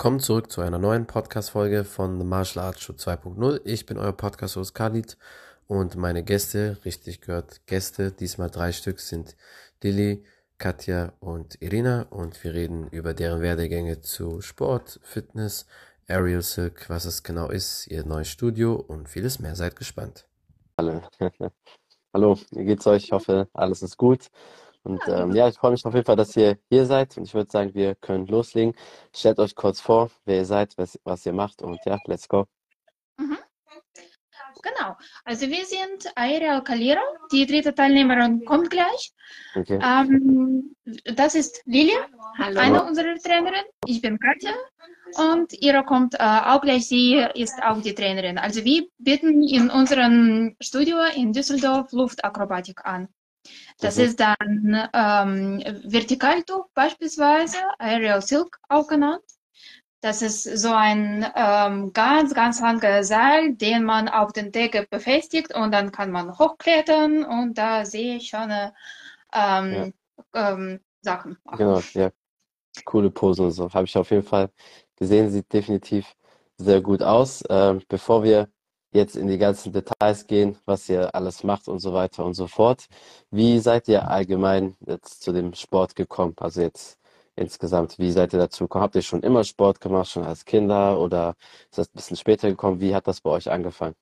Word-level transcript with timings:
Willkommen 0.00 0.20
zurück 0.20 0.50
zu 0.50 0.62
einer 0.62 0.78
neuen 0.78 1.06
Podcast-Folge 1.06 1.84
von 1.84 2.18
The 2.18 2.24
Martial 2.24 2.64
Arts 2.64 2.80
Show 2.80 2.94
2.0. 2.94 3.60
Ich 3.64 3.84
bin 3.84 3.98
euer 3.98 4.14
Podcast-Host 4.14 4.74
Khalid 4.74 5.18
und 5.66 5.94
meine 5.94 6.24
Gäste, 6.24 6.78
richtig 6.86 7.20
gehört 7.20 7.66
Gäste, 7.66 8.10
diesmal 8.10 8.48
drei 8.48 8.72
Stück, 8.72 8.98
sind 8.98 9.36
Lilly, 9.82 10.24
Katja 10.56 11.12
und 11.20 11.60
Irina 11.60 12.06
und 12.08 12.42
wir 12.42 12.54
reden 12.54 12.88
über 12.88 13.12
deren 13.12 13.42
Werdegänge 13.42 14.00
zu 14.00 14.40
Sport, 14.40 15.00
Fitness, 15.02 15.66
Aerial 16.08 16.40
Silk, 16.40 16.88
was 16.88 17.04
es 17.04 17.22
genau 17.22 17.50
ist, 17.50 17.86
ihr 17.88 18.02
neues 18.06 18.28
Studio 18.28 18.76
und 18.76 19.06
vieles 19.06 19.38
mehr. 19.38 19.54
Seid 19.54 19.76
gespannt. 19.76 20.26
Hallo. 20.78 21.02
Hallo, 22.14 22.38
wie 22.52 22.64
geht's 22.64 22.86
euch? 22.86 23.04
Ich 23.04 23.12
hoffe, 23.12 23.48
alles 23.52 23.82
ist 23.82 23.98
gut. 23.98 24.30
Und 24.82 25.02
ähm, 25.08 25.32
ja, 25.32 25.48
ich 25.48 25.56
freue 25.56 25.72
mich 25.72 25.84
auf 25.84 25.94
jeden 25.94 26.06
Fall, 26.06 26.16
dass 26.16 26.36
ihr 26.36 26.58
hier 26.70 26.86
seid. 26.86 27.16
Und 27.16 27.24
ich 27.24 27.34
würde 27.34 27.50
sagen, 27.50 27.74
wir 27.74 27.94
können 27.94 28.26
loslegen. 28.26 28.74
Stellt 29.14 29.38
euch 29.38 29.54
kurz 29.54 29.80
vor, 29.80 30.10
wer 30.24 30.36
ihr 30.36 30.44
seid, 30.46 30.76
was, 30.78 30.98
was 31.04 31.26
ihr 31.26 31.32
macht. 31.32 31.62
Und 31.62 31.78
ja, 31.84 31.98
let's 32.06 32.28
go. 32.28 32.46
Mhm. 33.18 33.38
Genau. 34.62 34.96
Also 35.24 35.46
wir 35.48 35.64
sind 35.64 36.10
Aerial 36.16 36.62
Calero. 36.62 37.00
Die 37.32 37.46
dritte 37.46 37.74
Teilnehmerin 37.74 38.44
kommt 38.44 38.70
gleich. 38.70 39.12
Okay. 39.54 39.78
Ähm, 39.82 40.74
das 41.16 41.34
ist 41.34 41.62
Lilia, 41.66 42.06
Hallo. 42.38 42.60
eine 42.60 42.84
unserer 42.84 43.16
Trainerinnen. 43.16 43.64
Ich 43.86 44.00
bin 44.02 44.18
Katja. 44.18 44.52
Und 45.16 45.52
Ira 45.60 45.82
kommt 45.82 46.14
äh, 46.14 46.18
auch 46.18 46.60
gleich. 46.60 46.88
Sie 46.88 47.24
ist 47.34 47.60
auch 47.62 47.80
die 47.80 47.94
Trainerin. 47.94 48.38
Also 48.38 48.64
wir 48.64 48.86
bieten 48.98 49.42
in 49.42 49.70
unserem 49.70 50.56
Studio 50.60 50.98
in 51.14 51.32
Düsseldorf 51.32 51.92
Luftakrobatik 51.92 52.84
an. 52.84 53.08
Das 53.80 53.96
Mhm. 53.96 54.04
ist 54.04 54.20
dann 54.20 54.88
ähm, 54.94 55.62
Vertikaltuch 55.90 56.68
beispielsweise, 56.74 57.58
Aerial 57.78 58.22
Silk 58.22 58.58
auch 58.68 58.88
genannt. 58.88 59.22
Das 60.02 60.22
ist 60.22 60.44
so 60.44 60.72
ein 60.72 61.26
ähm, 61.36 61.92
ganz, 61.92 62.34
ganz 62.34 62.60
langer 62.60 63.04
Seil, 63.04 63.54
den 63.54 63.84
man 63.84 64.08
auf 64.08 64.32
den 64.32 64.52
Decke 64.52 64.86
befestigt 64.90 65.54
und 65.54 65.72
dann 65.72 65.92
kann 65.92 66.10
man 66.10 66.38
hochklettern 66.38 67.24
und 67.24 67.58
da 67.58 67.84
sehe 67.84 68.16
ich 68.16 68.28
schon 68.30 68.50
äh, 68.50 68.70
ähm, 69.34 69.94
ähm, 70.34 70.80
Sachen. 71.02 71.38
machen. 71.44 71.58
Genau, 71.58 71.80
ja. 71.94 72.10
Coole 72.84 73.10
Posen 73.10 73.46
und 73.46 73.52
so. 73.52 73.72
Habe 73.72 73.86
ich 73.86 73.96
auf 73.96 74.10
jeden 74.10 74.22
Fall 74.24 74.50
gesehen. 74.96 75.30
Sieht 75.30 75.52
definitiv 75.52 76.16
sehr 76.58 76.80
gut 76.82 77.02
aus. 77.02 77.42
Ähm, 77.50 77.82
bevor 77.88 78.24
wir 78.24 78.50
jetzt 78.92 79.16
in 79.16 79.28
die 79.28 79.38
ganzen 79.38 79.72
Details 79.72 80.26
gehen, 80.26 80.56
was 80.66 80.88
ihr 80.88 81.14
alles 81.14 81.44
macht 81.44 81.68
und 81.68 81.78
so 81.80 81.92
weiter 81.92 82.24
und 82.24 82.34
so 82.34 82.46
fort, 82.46 82.86
wie 83.30 83.58
seid 83.58 83.88
ihr 83.88 84.08
allgemein 84.08 84.76
jetzt 84.86 85.22
zu 85.22 85.32
dem 85.32 85.54
Sport 85.54 85.94
gekommen? 85.96 86.34
Also 86.38 86.62
jetzt 86.62 86.98
insgesamt, 87.36 87.98
wie 87.98 88.12
seid 88.12 88.32
ihr 88.32 88.38
dazu 88.38 88.64
gekommen? 88.64 88.84
Habt 88.84 88.96
ihr 88.96 89.02
schon 89.02 89.22
immer 89.22 89.44
Sport 89.44 89.80
gemacht, 89.80 90.10
schon 90.10 90.24
als 90.24 90.44
Kinder 90.44 90.98
oder 91.00 91.36
ist 91.70 91.78
das 91.78 91.88
ein 91.88 91.92
bisschen 91.94 92.16
später 92.16 92.48
gekommen? 92.48 92.80
Wie 92.80 92.94
hat 92.94 93.06
das 93.06 93.20
bei 93.20 93.30
euch 93.30 93.50
angefangen? 93.50 93.94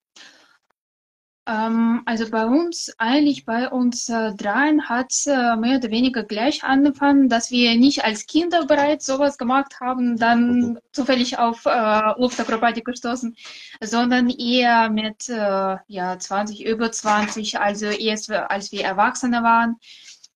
Ähm, 1.48 2.02
also 2.04 2.30
bei 2.30 2.44
uns, 2.44 2.92
eigentlich 2.98 3.46
bei 3.46 3.70
uns 3.70 4.10
äh, 4.10 4.34
dreien 4.34 4.86
hat 4.86 5.12
es 5.12 5.26
äh, 5.26 5.56
mehr 5.56 5.78
oder 5.78 5.90
weniger 5.90 6.22
gleich 6.22 6.62
angefangen, 6.62 7.30
dass 7.30 7.50
wir 7.50 7.74
nicht 7.76 8.04
als 8.04 8.26
Kinder 8.26 8.66
bereits 8.66 9.06
sowas 9.06 9.38
gemacht 9.38 9.80
haben, 9.80 10.18
dann 10.18 10.78
zufällig 10.92 11.38
auf 11.38 11.64
äh, 11.64 12.20
Luftakrobatik 12.20 12.84
gestoßen, 12.84 13.34
sondern 13.80 14.28
eher 14.28 14.90
mit 14.90 15.30
äh, 15.30 15.76
ja, 15.86 16.18
20, 16.18 16.66
über 16.66 16.92
20, 16.92 17.58
also 17.58 17.86
erst 17.86 18.30
als 18.30 18.70
wir 18.70 18.84
Erwachsene 18.84 19.42
waren, 19.42 19.76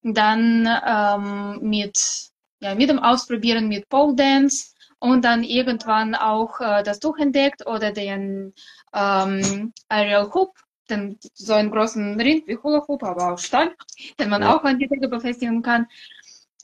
dann 0.01 0.67
ähm, 0.87 1.59
mit, 1.69 2.31
ja, 2.59 2.73
mit 2.73 2.89
dem 2.89 2.99
Ausprobieren 2.99 3.67
mit 3.67 3.87
Pole 3.87 4.15
Dance 4.15 4.73
und 4.97 5.23
dann 5.25 5.43
irgendwann 5.43 6.15
auch 6.15 6.59
äh, 6.59 6.81
das 6.81 6.99
Tuch 6.99 7.19
entdeckt 7.19 7.67
oder 7.67 7.91
den 7.91 8.53
ähm, 8.93 9.73
Aerial 9.89 10.33
Hoop 10.33 10.55
den, 10.93 11.17
so 11.33 11.53
einen 11.53 11.71
großen 11.71 12.19
Ring 12.19 12.43
wie 12.45 12.57
Hula 12.57 12.83
Hoop, 12.87 13.03
aber 13.03 13.33
aus 13.33 13.43
Stahl, 13.45 13.75
den 14.19 14.29
man 14.29 14.41
Ja. 14.41 14.55
auch 14.55 14.63
an 14.63 14.79
die 14.79 14.87
Decke 14.87 15.07
befestigen 15.07 15.61
kann. 15.61 15.87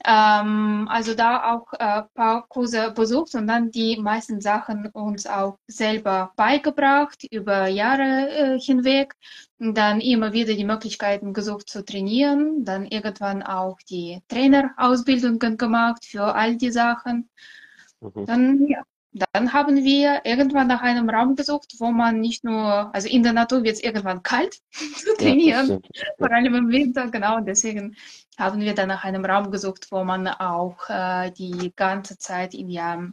Ähm, 0.02 0.88
also 0.90 1.14
da 1.14 1.52
auch 1.52 1.72
ein 1.74 2.04
paar 2.14 2.46
Kurse 2.48 2.90
besucht 2.92 3.34
und 3.34 3.46
dann 3.46 3.70
die 3.70 3.98
meisten 3.98 4.40
Sachen 4.40 4.86
uns 4.92 5.26
auch 5.26 5.58
selber 5.66 6.32
beigebracht 6.36 7.24
über 7.30 7.66
Jahre 7.68 8.30
äh, 8.30 8.58
hinweg. 8.58 9.14
Und 9.58 9.76
dann 9.76 10.00
immer 10.00 10.32
wieder 10.32 10.54
die 10.54 10.64
Möglichkeiten 10.64 11.34
gesucht 11.34 11.68
zu 11.68 11.84
trainieren, 11.84 12.64
dann 12.64 12.86
irgendwann 12.86 13.42
auch 13.42 13.76
die 13.90 14.22
Trainerausbildungen 14.28 15.58
gemacht 15.58 16.06
für 16.06 16.34
all 16.34 16.56
die 16.56 16.70
Sachen. 16.72 17.28
Mhm. 18.00 18.26
Dann, 18.26 18.66
ja, 18.68 18.82
dann 19.12 19.52
haben 19.52 19.76
wir 19.84 20.22
irgendwann 20.24 20.68
nach 20.68 20.82
einem 20.82 21.10
Raum 21.10 21.34
gesucht, 21.36 21.74
wo 21.78 21.90
man 21.90 22.20
nicht 22.20 22.44
nur, 22.44 22.94
also 22.94 23.08
in 23.08 23.22
der 23.22 23.32
Natur 23.32 23.62
wird 23.64 23.74
es 23.76 23.82
irgendwann 23.82 24.22
kalt 24.22 24.60
zu 24.72 25.16
Ja, 25.18 25.34
trainieren, 25.34 25.78
stimmt. 25.78 25.88
vor 26.18 26.30
allem 26.32 26.54
im 26.54 26.68
Winter, 26.68 27.08
genau. 27.10 27.36
Und 27.36 27.46
deswegen 27.46 27.96
haben 28.38 28.60
wir 28.60 28.74
dann 28.74 28.88
nach 28.88 29.04
einem 29.04 29.24
Raum 29.24 29.50
gesucht, 29.50 29.88
wo 29.90 30.04
man 30.04 30.28
auch 30.28 30.88
äh, 30.88 31.30
die 31.32 31.72
ganze 31.74 32.18
Zeit 32.18 32.54
im 32.54 32.68
Jahr 32.68 33.12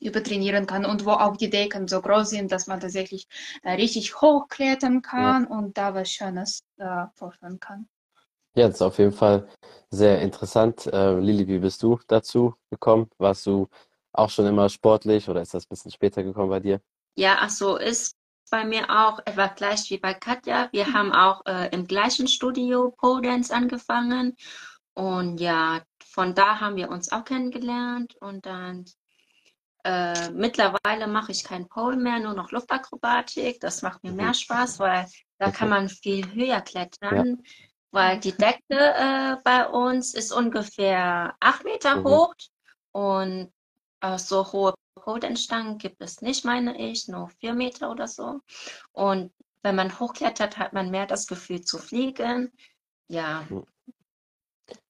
über 0.00 0.22
trainieren 0.22 0.66
kann 0.66 0.84
und 0.86 1.06
wo 1.06 1.12
auch 1.12 1.36
die 1.36 1.50
Decken 1.50 1.88
so 1.88 2.00
groß 2.02 2.30
sind, 2.30 2.52
dass 2.52 2.66
man 2.66 2.80
tatsächlich 2.80 3.26
da 3.62 3.72
richtig 3.72 4.20
hochklettern 4.20 5.02
kann 5.02 5.46
und 5.46 5.78
da 5.78 5.94
was 5.94 6.10
Schönes 6.10 6.64
äh, 6.78 7.06
vorstellen 7.14 7.60
kann. 7.60 7.88
Ja, 8.56 8.66
das 8.66 8.76
ist 8.76 8.82
auf 8.82 8.98
jeden 8.98 9.12
Fall 9.12 9.48
sehr 9.90 10.20
interessant. 10.22 10.86
Äh, 10.86 11.18
Lili, 11.20 11.46
wie 11.46 11.58
bist 11.58 11.82
du 11.82 11.98
dazu 12.08 12.54
gekommen? 12.70 13.08
Warst 13.18 13.46
du 13.46 13.68
auch 14.12 14.30
schon 14.30 14.46
immer 14.46 14.68
sportlich 14.68 15.28
oder 15.28 15.42
ist 15.42 15.54
das 15.54 15.64
ein 15.64 15.68
bisschen 15.70 15.90
später 15.92 16.22
gekommen 16.22 16.50
bei 16.50 16.60
dir? 16.60 16.80
Ja, 17.16 17.38
ach 17.40 17.50
so, 17.50 17.76
ist 17.76 18.16
bei 18.50 18.64
mir 18.64 18.90
auch 18.90 19.20
etwa 19.26 19.46
gleich 19.48 19.90
wie 19.90 19.98
bei 19.98 20.14
Katja. 20.14 20.68
Wir 20.72 20.92
haben 20.92 21.12
auch 21.12 21.44
äh, 21.46 21.68
im 21.72 21.86
gleichen 21.86 22.26
Studio 22.26 22.90
Pole 22.98 23.22
Dance 23.22 23.54
angefangen 23.54 24.36
und 24.94 25.40
ja, 25.40 25.82
von 26.04 26.34
da 26.34 26.60
haben 26.60 26.76
wir 26.76 26.90
uns 26.90 27.12
auch 27.12 27.24
kennengelernt 27.24 28.16
und 28.20 28.46
dann 28.46 28.84
äh, 29.84 30.30
mittlerweile 30.30 31.06
mache 31.06 31.32
ich 31.32 31.44
kein 31.44 31.68
Pole 31.68 31.96
mehr, 31.96 32.18
nur 32.18 32.34
noch 32.34 32.50
Luftakrobatik. 32.50 33.60
Das 33.60 33.82
macht 33.82 34.02
mir 34.02 34.12
mehr 34.12 34.34
Spaß, 34.34 34.78
weil 34.78 35.06
da 35.38 35.50
kann 35.50 35.68
man 35.68 35.88
viel 35.88 36.32
höher 36.34 36.60
klettern, 36.60 37.42
weil 37.90 38.18
die 38.20 38.36
Decke 38.36 38.62
äh, 38.70 39.36
bei 39.44 39.66
uns 39.68 40.14
ist 40.14 40.32
ungefähr 40.32 41.34
acht 41.40 41.64
Meter 41.64 41.96
Mhm. 41.96 42.04
hoch 42.04 42.34
und 42.92 43.52
äh, 44.00 44.18
so 44.18 44.52
hohe 44.52 44.74
Pole-Dance-Stangen 44.96 45.78
gibt 45.78 46.00
es 46.02 46.20
nicht, 46.22 46.44
meine 46.44 46.78
ich, 46.78 47.08
nur 47.08 47.28
vier 47.40 47.54
Meter 47.54 47.90
oder 47.90 48.06
so. 48.08 48.40
Und 48.92 49.32
wenn 49.62 49.76
man 49.76 49.98
hochklettert, 49.98 50.58
hat 50.58 50.72
man 50.72 50.90
mehr 50.90 51.06
das 51.06 51.26
Gefühl 51.26 51.62
zu 51.62 51.78
fliegen. 51.78 52.52
Ja, 53.08 53.46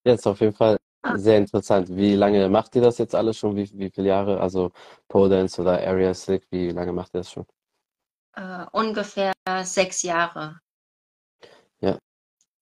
Ja, 0.04 0.15
ist 0.15 0.26
auf 0.26 0.41
jeden 0.41 0.53
Fall 0.54 0.76
Ah. 1.03 1.16
sehr 1.16 1.38
interessant. 1.38 1.88
Wie 1.97 2.15
lange 2.15 2.49
macht 2.50 2.75
ihr 2.76 2.82
das 2.82 2.99
jetzt 2.99 3.15
alles 3.15 3.38
schon? 3.38 3.56
Wie, 3.56 3.70
wie 3.78 3.91
viele 3.91 4.09
Jahre? 4.09 4.41
Also 4.41 4.70
Pole 5.09 5.31
Dance 5.31 5.60
oder 5.60 5.72
Area 5.87 6.12
Silk, 6.15 6.44
wie 6.50 6.70
lange 6.70 6.93
macht 6.93 7.15
ihr 7.15 7.20
das 7.20 7.31
schon? 7.32 7.47
äh, 8.34 8.66
ungefähr 8.72 9.32
sechs 9.62 10.03
Jahre. 10.03 10.60
Ja. 11.81 11.99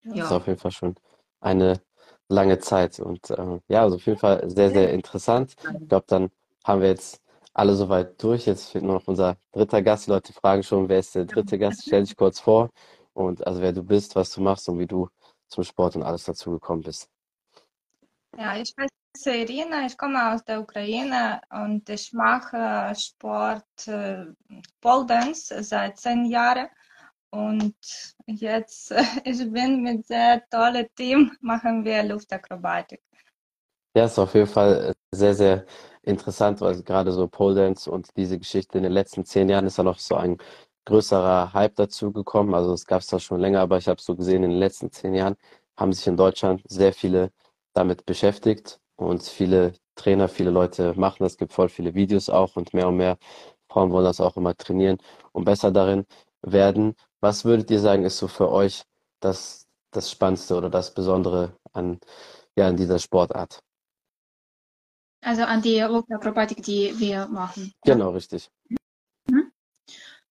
Ja. 0.05 0.15
Das 0.15 0.25
ist 0.27 0.33
auf 0.33 0.47
jeden 0.47 0.59
Fall 0.59 0.73
schon 0.73 0.97
eine 1.41 1.81
lange 2.29 2.59
Zeit. 2.59 3.01
Und 3.01 3.31
äh, 3.31 3.61
ja, 3.69 3.83
also 3.83 3.97
auf 3.97 4.07
jeden 4.07 4.19
Fall 4.19 4.49
sehr, 4.51 4.71
sehr 4.71 4.93
interessant. 4.93 5.55
Ich 5.81 5.89
glaube, 5.89 6.07
dann 6.09 6.31
haben 6.65 6.81
wir 6.81 6.89
jetzt 6.89 7.21
alle 7.55 7.75
soweit 7.75 8.23
durch. 8.23 8.47
Jetzt 8.47 8.71
fehlt 8.71 8.85
nur 8.85 8.95
noch 8.95 9.09
unser 9.09 9.37
dritter 9.53 9.83
Gast. 9.83 10.07
Die 10.07 10.11
Leute 10.11 10.33
fragen 10.33 10.63
schon, 10.63 10.89
wer 10.89 10.99
ist 11.01 11.15
der 11.15 11.25
dritte 11.25 11.59
Gast? 11.59 11.83
Stell 11.83 12.05
dich 12.05 12.17
kurz 12.17 12.41
vor 12.41 12.71
und 13.15 13.47
also 13.47 13.61
wer 13.61 13.73
du 13.73 13.83
bist, 13.83 14.15
was 14.15 14.31
du 14.31 14.41
machst 14.41 14.69
und 14.69 14.79
wie 14.79 14.87
du 14.87 15.09
zum 15.49 15.65
Sport 15.65 15.97
und 15.97 16.03
alles 16.03 16.25
dazu 16.25 16.53
gekommen 16.53 16.83
bist. 16.83 17.09
Ja, 18.37 18.57
ich 18.57 18.73
heiße 18.79 19.35
Irina, 19.35 19.87
ich 19.87 19.97
komme 19.97 20.33
aus 20.33 20.45
der 20.45 20.61
Ukraine 20.61 21.41
und 21.51 21.89
ich 21.89 22.13
mache 22.13 22.93
Sport 22.95 23.65
äh, 23.87 24.27
Dance 24.83 25.63
seit 25.63 25.99
zehn 25.99 26.27
Jahren. 26.27 26.69
Und 27.31 27.75
jetzt, 28.27 28.93
ich 29.25 29.39
bin 29.53 29.83
mit 29.83 30.07
sehr 30.07 30.43
tollem 30.51 30.87
Team, 30.97 31.33
machen 31.41 31.85
wir 31.85 32.03
Luftakrobatik. 32.03 33.03
Ja, 33.95 34.05
ist 34.05 34.19
auf 34.19 34.35
jeden 34.35 34.47
Fall 34.47 34.91
äh, 34.91 35.17
sehr, 35.17 35.35
sehr 35.35 35.67
interessant, 36.03 36.61
weil 36.61 36.83
gerade 36.83 37.13
so 37.13 37.27
Pole 37.29 37.55
Dance 37.55 37.91
und 37.91 38.17
diese 38.17 38.39
Geschichte 38.39 38.79
in 38.79 38.85
den 38.85 38.93
letzten 38.93 39.25
zehn 39.25 39.49
Jahren 39.49 39.67
ist 39.67 39.79
ja 39.79 39.85
noch 39.85 39.99
so 39.99 40.15
ein 40.15 40.39
größerer 40.87 41.53
Hype 41.53 41.75
dazu 41.77 42.13
gekommen. 42.13 42.55
Also 42.55 42.73
es 42.73 42.87
gab 42.87 43.01
es 43.01 43.09
da 43.09 43.19
schon 43.19 43.41
länger, 43.41 43.61
aber 43.61 43.79
ich 43.79 43.89
habe 43.89 44.01
so 44.01 44.17
gesehen, 44.17 44.43
in 44.45 44.51
den 44.51 44.59
letzten 44.59 44.91
zehn 44.91 45.15
Jahren 45.15 45.37
haben 45.77 45.93
sich 45.93 46.07
in 46.07 46.17
Deutschland 46.17 46.63
sehr 46.69 46.93
viele 46.93 47.33
damit 47.75 48.07
beschäftigt 48.07 48.81
und 48.97 49.23
viele 49.23 49.75
Trainer, 49.97 50.29
viele 50.29 50.51
Leute 50.51 50.95
machen 50.97 51.19
das. 51.21 51.33
Es 51.33 51.39
gibt 51.39 51.53
voll 51.53 51.69
viele 51.69 51.95
Videos 51.95 52.31
auch 52.31 52.57
und 52.57 52.73
mehr 52.75 52.89
und 52.89 52.97
mehr 52.97 53.19
Frauen 53.69 53.91
wollen 53.93 54.05
das 54.05 54.21
auch 54.21 54.37
immer 54.37 54.57
trainieren 54.57 54.99
und 55.33 55.45
besser 55.45 55.71
darin 55.71 56.07
werden. 56.43 56.95
Was 57.21 57.45
würdet 57.45 57.71
ihr 57.71 57.81
sagen, 57.81 58.05
ist 58.05 58.19
so 58.19 58.29
für 58.29 58.51
euch 58.51 58.85
das, 59.21 59.67
das 59.91 60.11
Spannendste 60.11 60.57
oder 60.57 60.71
das 60.71 60.95
Besondere 60.95 61.57
an, 61.73 61.99
ja, 62.57 62.69
an 62.69 62.77
dieser 62.77 62.99
Sportart? 62.99 63.61
Also 65.21 65.43
an 65.43 65.61
die 65.63 65.81
Luftakrobatik, 65.81 66.63
die 66.63 66.95
wir 66.99 67.27
machen. 67.27 67.73
Genau, 67.85 68.11
richtig. 68.11 68.51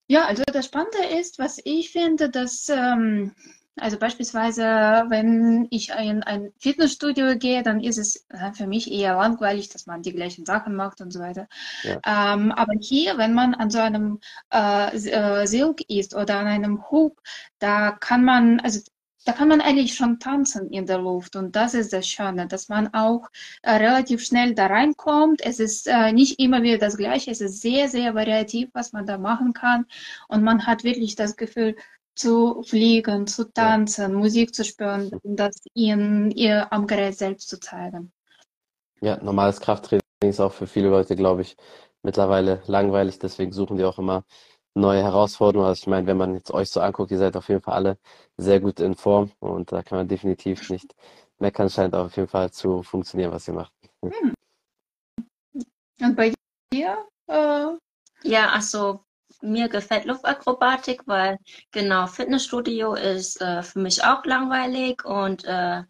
Ja, 0.09 0.25
also 0.25 0.41
das 0.45 0.65
Spannende 0.65 1.19
ist, 1.19 1.37
was 1.37 1.59
ich 1.65 1.91
finde, 1.91 2.29
dass, 2.29 2.69
ähm, 2.69 3.35
also 3.79 3.97
beispielsweise, 3.97 4.63
wenn 5.09 5.67
ich 5.69 5.89
in 5.89 6.23
ein 6.23 6.51
Fitnessstudio 6.57 7.37
gehe, 7.37 7.63
dann 7.63 7.79
ist 7.79 7.97
es 7.97 8.25
äh, 8.29 8.51
für 8.53 8.67
mich 8.67 8.91
eher 8.91 9.15
langweilig, 9.15 9.69
dass 9.69 9.85
man 9.85 10.01
die 10.01 10.13
gleichen 10.13 10.45
Sachen 10.45 10.75
macht 10.75 11.01
und 11.01 11.11
so 11.11 11.19
weiter. 11.19 11.47
Ja. 11.83 11.99
Ähm, 12.05 12.51
aber 12.51 12.73
hier, 12.79 13.17
wenn 13.17 13.33
man 13.33 13.53
an 13.53 13.69
so 13.69 13.79
einem 13.79 14.19
äh, 14.53 14.95
äh, 14.95 15.45
Silk 15.45 15.81
ist 15.89 16.15
oder 16.15 16.39
an 16.39 16.47
einem 16.47 16.89
Hub, 16.89 17.21
da 17.59 17.91
kann 17.91 18.23
man, 18.23 18.59
also 18.59 18.79
da 19.27 19.33
kann 19.33 19.49
man 19.49 19.59
eigentlich 19.59 19.93
schon 19.93 20.19
tanzen 20.19 20.69
in 20.69 20.85
der 20.85 20.99
Luft 20.99 21.35
und 21.35 21.53
das 21.55 21.73
ist 21.73 21.91
das 21.91 22.07
Schöne, 22.07 22.47
dass 22.47 22.69
man 22.69 22.93
auch 22.93 23.27
äh, 23.61 23.71
relativ 23.71 24.23
schnell 24.23 24.55
da 24.55 24.67
reinkommt. 24.67 25.41
Es 25.43 25.59
ist 25.59 25.87
äh, 25.87 26.13
nicht 26.13 26.39
immer 26.39 26.63
wieder 26.63 26.77
das 26.77 26.95
Gleiche, 26.95 27.31
es 27.31 27.41
ist 27.41 27.61
sehr, 27.61 27.89
sehr 27.89 28.15
variativ, 28.15 28.69
was 28.73 28.93
man 28.93 29.05
da 29.05 29.17
machen 29.17 29.51
kann 29.51 29.85
und 30.29 30.43
man 30.43 30.65
hat 30.65 30.85
wirklich 30.85 31.15
das 31.15 31.35
Gefühl 31.35 31.75
zu 32.15 32.63
fliegen, 32.63 33.27
zu 33.27 33.51
tanzen, 33.51 34.13
Musik 34.13 34.55
zu 34.55 34.63
spüren, 34.63 35.11
das 35.23 35.57
in 35.73 36.31
ihr 36.31 36.71
am 36.71 36.87
Gerät 36.87 37.17
selbst 37.17 37.49
zu 37.49 37.59
zeigen. 37.59 38.13
Ja, 39.01 39.21
normales 39.21 39.59
Krafttraining 39.59 40.01
ist 40.23 40.39
auch 40.39 40.53
für 40.53 40.67
viele 40.67 40.87
Leute, 40.87 41.17
glaube 41.17 41.41
ich, 41.41 41.57
mittlerweile 42.01 42.61
langweilig. 42.65 43.19
Deswegen 43.19 43.51
suchen 43.51 43.75
die 43.75 43.83
auch 43.83 43.99
immer 43.99 44.23
neue 44.77 45.01
Herausforderungen. 45.03 45.67
Also 45.69 45.81
ich 45.81 45.87
meine, 45.87 46.07
wenn 46.07 46.17
man 46.17 46.35
jetzt 46.35 46.51
euch 46.51 46.69
so 46.69 46.79
anguckt, 46.81 47.11
ihr 47.11 47.17
seid 47.17 47.35
auf 47.35 47.49
jeden 47.49 47.61
Fall 47.61 47.75
alle 47.75 47.97
sehr 48.37 48.59
gut 48.59 48.79
in 48.79 48.95
Form 48.95 49.31
und 49.39 49.71
da 49.71 49.83
kann 49.83 49.97
man 49.97 50.07
definitiv 50.07 50.69
nicht 50.69 50.95
meckern. 51.39 51.69
Scheint 51.69 51.95
auf 51.95 52.15
jeden 52.15 52.29
Fall 52.29 52.51
zu 52.51 52.83
funktionieren, 52.83 53.31
was 53.31 53.47
ihr 53.47 53.53
macht. 53.53 53.73
Und 55.99 56.15
bei 56.15 56.33
dir? 56.73 57.05
Äh, 57.27 57.67
Ja, 58.23 58.49
also 58.49 59.03
mir 59.41 59.69
gefällt 59.69 60.05
Luftakrobatik, 60.05 61.03
weil 61.05 61.37
genau 61.71 62.07
Fitnessstudio 62.07 62.95
ist 62.95 63.41
äh, 63.41 63.61
für 63.63 63.79
mich 63.79 64.03
auch 64.03 64.25
langweilig 64.25 65.05
und 65.05 65.43
äh, 65.45 65.83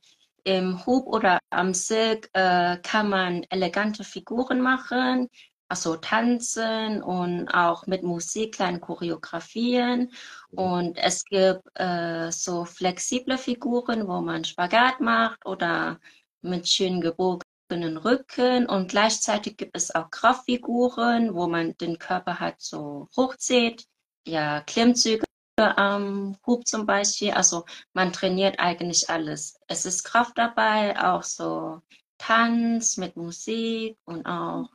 im 0.43 0.85
Hub 0.85 1.07
oder 1.07 1.39
am 1.49 1.73
Silk 1.73 2.29
äh, 2.33 2.77
kann 2.77 3.09
man 3.09 3.43
elegante 3.49 4.03
Figuren 4.03 4.61
machen, 4.61 5.29
also 5.69 5.97
tanzen 5.97 7.03
und 7.03 7.49
auch 7.49 7.87
mit 7.87 8.03
Musik 8.03 8.55
kleine 8.55 8.79
Choreografien. 8.79 10.11
Und 10.51 10.97
es 10.97 11.25
gibt 11.25 11.61
äh, 11.75 12.31
so 12.31 12.65
flexible 12.65 13.37
Figuren, 13.37 14.07
wo 14.07 14.21
man 14.21 14.43
Spagat 14.45 15.01
macht 15.01 15.45
oder 15.45 15.99
mit 16.41 16.67
schön 16.67 17.01
gebogenen 17.01 17.97
Rücken 17.97 18.65
und 18.67 18.89
gleichzeitig 18.89 19.57
gibt 19.57 19.75
es 19.75 19.93
auch 19.93 20.09
Kraftfiguren, 20.09 21.35
wo 21.35 21.47
man 21.47 21.75
den 21.77 21.99
Körper 21.99 22.39
halt 22.39 22.61
so 22.61 23.09
hochzieht. 23.15 23.85
Ja, 24.25 24.61
Klimmzüge 24.61 25.25
am 25.57 26.37
Hub 26.45 26.67
zum 26.67 26.85
Beispiel. 26.85 27.31
Also 27.31 27.65
man 27.93 28.13
trainiert 28.13 28.59
eigentlich 28.59 29.09
alles. 29.09 29.59
Es 29.67 29.85
ist 29.85 30.03
Kraft 30.03 30.37
dabei, 30.37 30.97
auch 31.01 31.23
so 31.23 31.81
Tanz 32.17 32.97
mit 32.97 33.15
Musik 33.15 33.97
und 34.05 34.25
auch, 34.25 34.69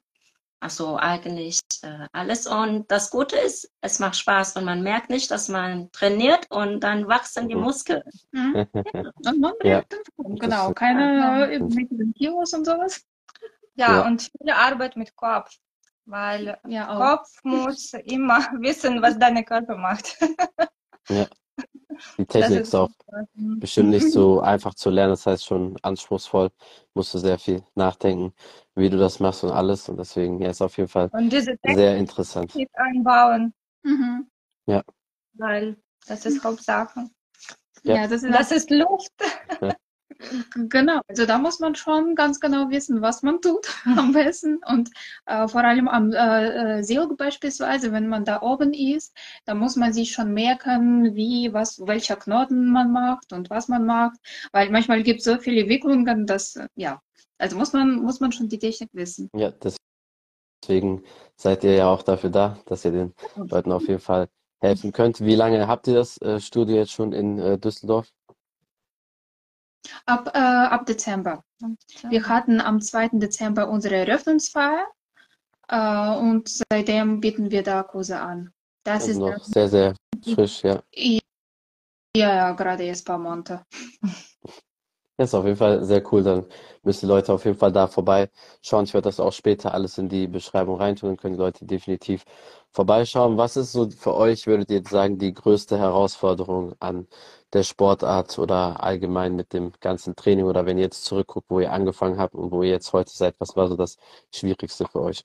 also 0.63 0.97
eigentlich 0.97 1.61
äh, 1.83 2.07
alles. 2.13 2.47
Und 2.47 2.91
das 2.91 3.11
Gute 3.11 3.37
ist, 3.37 3.71
es 3.81 3.99
macht 3.99 4.17
Spaß 4.17 4.57
und 4.57 4.65
man 4.65 4.83
merkt 4.83 5.11
nicht, 5.11 5.31
dass 5.31 5.49
man 5.49 5.91
trainiert 5.93 6.47
und 6.51 6.81
dann 6.81 7.09
wachsen 7.09 7.49
die 7.49 7.57
Mhm. 7.57 7.61
Muskeln. 7.63 8.03
mhm. 8.31 8.67
Und 9.25 9.41
man 9.41 9.53
Ja, 9.65 9.69
merkt 9.71 9.93
dann, 10.19 10.37
das 10.37 10.41
genau, 10.41 10.73
keine 10.73 11.59
Kilos 12.17 12.53
und 12.55 12.65
sowas. 12.65 13.03
Ja, 13.75 14.01
Ja. 14.01 14.07
und 14.07 14.23
viel 14.23 14.51
Arbeit 14.51 14.97
mit 14.97 15.17
Kopf, 15.17 15.51
weil 16.05 16.57
Ja. 16.69 16.95
Kopf 16.97 17.29
muss 17.43 17.93
immer 18.05 18.39
wissen, 18.61 19.03
was 19.03 19.19
deine 19.19 19.45
Körper 19.45 19.77
macht. 19.77 20.17
Die 22.19 22.27
Technik 22.27 22.61
ist 22.63 22.75
auch 22.75 22.89
Mhm. 23.35 23.61
bestimmt 23.61 23.91
nicht 23.91 24.11
so 24.11 24.41
einfach 24.41 24.75
zu 24.75 24.91
lernen. 24.91 25.13
Das 25.13 25.27
heißt 25.27 25.45
schon 25.45 25.77
anspruchsvoll. 25.83 26.51
Musst 26.95 27.15
du 27.15 27.19
sehr 27.19 27.39
viel 27.39 27.63
nachdenken, 27.75 28.33
wie 28.75 28.91
du 28.91 28.97
das 28.99 29.21
machst 29.21 29.45
und 29.45 29.51
alles. 29.51 29.89
Und 29.89 29.99
deswegen, 29.99 30.41
ja, 30.41 30.51
ist 30.51 30.63
auf 30.63 30.77
jeden 30.77 30.89
Fall 30.89 31.09
Und 31.13 31.33
diese 31.33 31.57
sehr 31.75 31.97
interessant. 31.97 32.55
Einbauen, 32.75 33.53
Mhm. 33.85 34.27
weil 35.35 35.77
das 36.07 36.25
ist 36.27 36.43
Hauptsache. 36.45 37.09
Ja. 37.85 37.97
Ja, 37.97 38.07
das 38.07 38.23
ist 38.23 38.33
Das 38.33 38.53
ist 38.53 38.71
Luft. 38.71 39.13
Genau, 40.55 41.01
also 41.09 41.27
da 41.27 41.39
muss 41.39 41.59
man 41.59 41.75
schon 41.75 42.15
ganz 42.15 42.39
genau 42.39 42.71
wissen, 42.71 43.03
was 43.03 43.23
man 43.23 43.41
tut 43.41 43.67
am 43.97 44.13
besten. 44.13 44.61
Und 44.69 44.91
äh, 45.27 45.49
vor 45.49 45.65
allem 45.65 45.89
am 45.89 46.13
äh, 46.13 46.79
äh, 46.79 46.83
Silk 46.83 47.17
beispielsweise, 47.17 47.93
wenn 47.93 48.09
man 48.09 48.25
da 48.25 48.41
oben 48.43 48.73
ist, 48.73 49.17
da 49.45 49.55
muss 49.55 49.77
man 49.77 49.93
sich 49.93 50.13
schon 50.13 50.33
merken, 50.33 51.15
wie, 51.15 51.53
was, 51.53 51.81
welcher 51.87 52.17
Knoten 52.17 52.71
man 52.71 52.93
macht 52.93 53.33
und 53.33 53.51
was 53.51 53.69
man 53.69 53.85
macht. 53.85 54.19
Weil 54.53 54.71
manchmal 54.71 55.03
gibt 55.03 55.21
es 55.21 55.25
so 55.25 55.39
viele 55.39 55.69
Wicklungen, 55.69 56.27
dass, 56.27 56.57
äh, 56.57 56.69
ja, 56.77 57.01
also 57.43 57.57
muss 57.57 57.73
man, 57.73 57.97
muss 57.97 58.21
man 58.21 58.31
schon 58.31 58.49
die 58.49 58.59
Technik 58.59 58.91
wissen. 58.93 59.29
Ja, 59.35 59.53
deswegen 60.63 61.03
seid 61.37 61.65
ihr 61.65 61.75
ja 61.75 61.89
auch 61.89 62.03
dafür 62.05 62.31
da, 62.31 62.59
dass 62.67 62.85
ihr 62.85 62.93
den 62.93 63.15
Leuten 63.35 63.73
auf 63.73 63.89
jeden 63.89 64.01
Fall 64.01 64.29
helfen 64.61 64.93
könnt. 64.93 65.21
Wie 65.21 65.35
lange 65.35 65.67
habt 65.67 65.89
ihr 65.89 65.95
das 65.95 66.19
äh, 66.23 66.39
Studio 66.39 66.77
jetzt 66.77 66.93
schon 66.93 67.13
in 67.13 67.41
äh, 67.41 67.59
Düsseldorf? 67.59 68.09
Ab, 70.07 70.31
äh, 70.35 70.39
ab 70.39 70.87
Dezember. 70.87 71.43
Wir 72.09 72.29
hatten 72.29 72.61
am 72.61 72.81
2. 72.81 73.09
Dezember 73.15 73.69
unsere 73.69 73.97
Eröffnungsfeier 73.97 74.87
äh, 75.67 76.17
und 76.17 76.49
seitdem 76.71 77.21
bieten 77.21 77.51
wir 77.51 77.65
da 77.65 77.83
Kurse 77.83 78.21
an. 78.21 78.53
Das 78.85 79.09
Also 79.09 79.11
ist 79.11 79.19
noch 79.19 79.45
sehr, 79.45 79.69
sehr 79.69 79.95
frisch, 80.33 80.63
ja. 80.63 80.81
Ja, 80.95 82.35
ja, 82.37 82.53
gerade 82.53 82.85
erst 82.85 83.03
ein 83.03 83.07
paar 83.07 83.19
Monate. 83.19 83.65
Das 85.23 85.31
ist 85.31 85.35
auf 85.35 85.45
jeden 85.45 85.57
Fall 85.57 85.85
sehr 85.85 86.03
cool. 86.13 86.25
Dann 86.25 86.47
müssen 86.83 87.07
die 87.07 87.13
Leute 87.13 87.33
auf 87.33 87.45
jeden 87.45 87.57
Fall 87.57 87.71
da 87.73 87.87
vorbeischauen. 87.87 88.85
Ich 88.85 88.93
werde 88.93 89.05
das 89.05 89.21
auch 89.21 89.33
später 89.33 89.73
alles 89.73 89.97
in 89.99 90.09
die 90.09 90.27
Beschreibung 90.27 90.79
reintun. 90.79 91.11
Dann 91.11 91.17
können 91.17 91.35
die 91.35 91.41
Leute 91.41 91.65
definitiv 91.65 92.25
vorbeischauen. 92.73 93.37
Was 93.37 93.57
ist 93.57 93.71
so 93.73 93.89
für 93.91 94.15
euch, 94.15 94.47
würdet 94.49 94.71
ihr 94.71 94.83
sagen, 94.83 95.19
die 95.19 95.33
größte 95.33 95.79
Herausforderung 95.79 96.75
an 96.81 97.07
der 97.53 97.63
Sportart 97.63 98.37
oder 98.39 98.83
allgemein 98.83 99.37
mit 99.37 99.53
dem 99.53 99.73
ganzen 99.81 100.17
Training 100.17 100.47
oder 100.47 100.67
wenn 100.67 100.79
ihr 100.79 100.85
jetzt 100.85 101.05
zurückguckt, 101.05 101.49
wo 101.51 101.61
ihr 101.61 101.73
angefangen 101.73 102.19
habt 102.19 102.35
und 102.35 102.51
wo 102.51 102.63
ihr 102.65 102.71
jetzt 102.71 102.93
heute 102.93 103.13
seid, 103.13 103.37
was 103.39 103.55
war 103.57 103.69
so 103.69 103.77
das 103.77 103.99
Schwierigste 104.33 104.87
für 104.87 105.03
euch? 105.03 105.25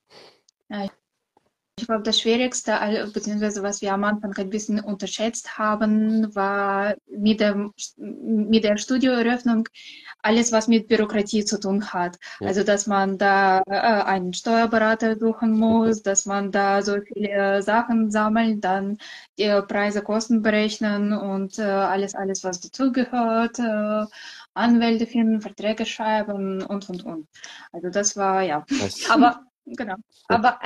Ich 1.79 1.86
glaube, 1.86 2.01
das 2.01 2.19
Schwierigste, 2.19 2.74
beziehungsweise 3.13 3.62
was 3.62 3.81
wir 3.81 3.93
am 3.93 4.03
Anfang 4.03 4.36
ein 4.36 4.50
bisschen 4.50 4.79
unterschätzt 4.79 5.60
haben, 5.60 6.34
war 6.36 6.96
mit 7.05 7.39
dem, 7.39 7.72
mit 7.98 8.63
der 8.63 8.77
Studioeröffnung 8.77 9.69
alles, 10.24 10.51
was 10.51 10.67
mit 10.67 10.88
Bürokratie 10.88 11.46
zu 11.46 11.60
tun 11.60 11.93
hat. 11.93 12.17
Ja. 12.39 12.48
Also, 12.48 12.63
dass 12.63 12.88
man 12.88 13.19
da 13.19 13.62
äh, 13.67 13.72
einen 13.75 14.34
Steuerberater 14.34 15.17
suchen 15.19 15.51
muss, 15.51 16.01
dass 16.01 16.25
man 16.25 16.51
da 16.51 16.81
so 16.81 16.98
viele 17.01 17.62
Sachen 17.62 18.10
sammelt, 18.10 18.63
dann 18.63 18.98
die 19.38 19.62
Preise, 19.67 20.01
Kosten 20.01 20.41
berechnen 20.41 21.13
und 21.13 21.60
äh, 21.60 21.62
alles, 21.62 22.15
alles, 22.15 22.43
was 22.43 22.60
dazugehört, 22.60 23.60
äh, 23.60 24.05
Anwälte 24.55 25.05
finden, 25.05 25.41
Verträge 25.41 25.86
schreiben 25.86 26.63
und, 26.63 26.89
und, 26.89 27.05
und. 27.05 27.27
Also, 27.72 27.89
das 27.89 28.17
war, 28.17 28.41
ja, 28.41 28.65
Das, 28.81 29.10
Aber, 29.10 29.46
genau. 29.65 29.96
aber 30.27 30.60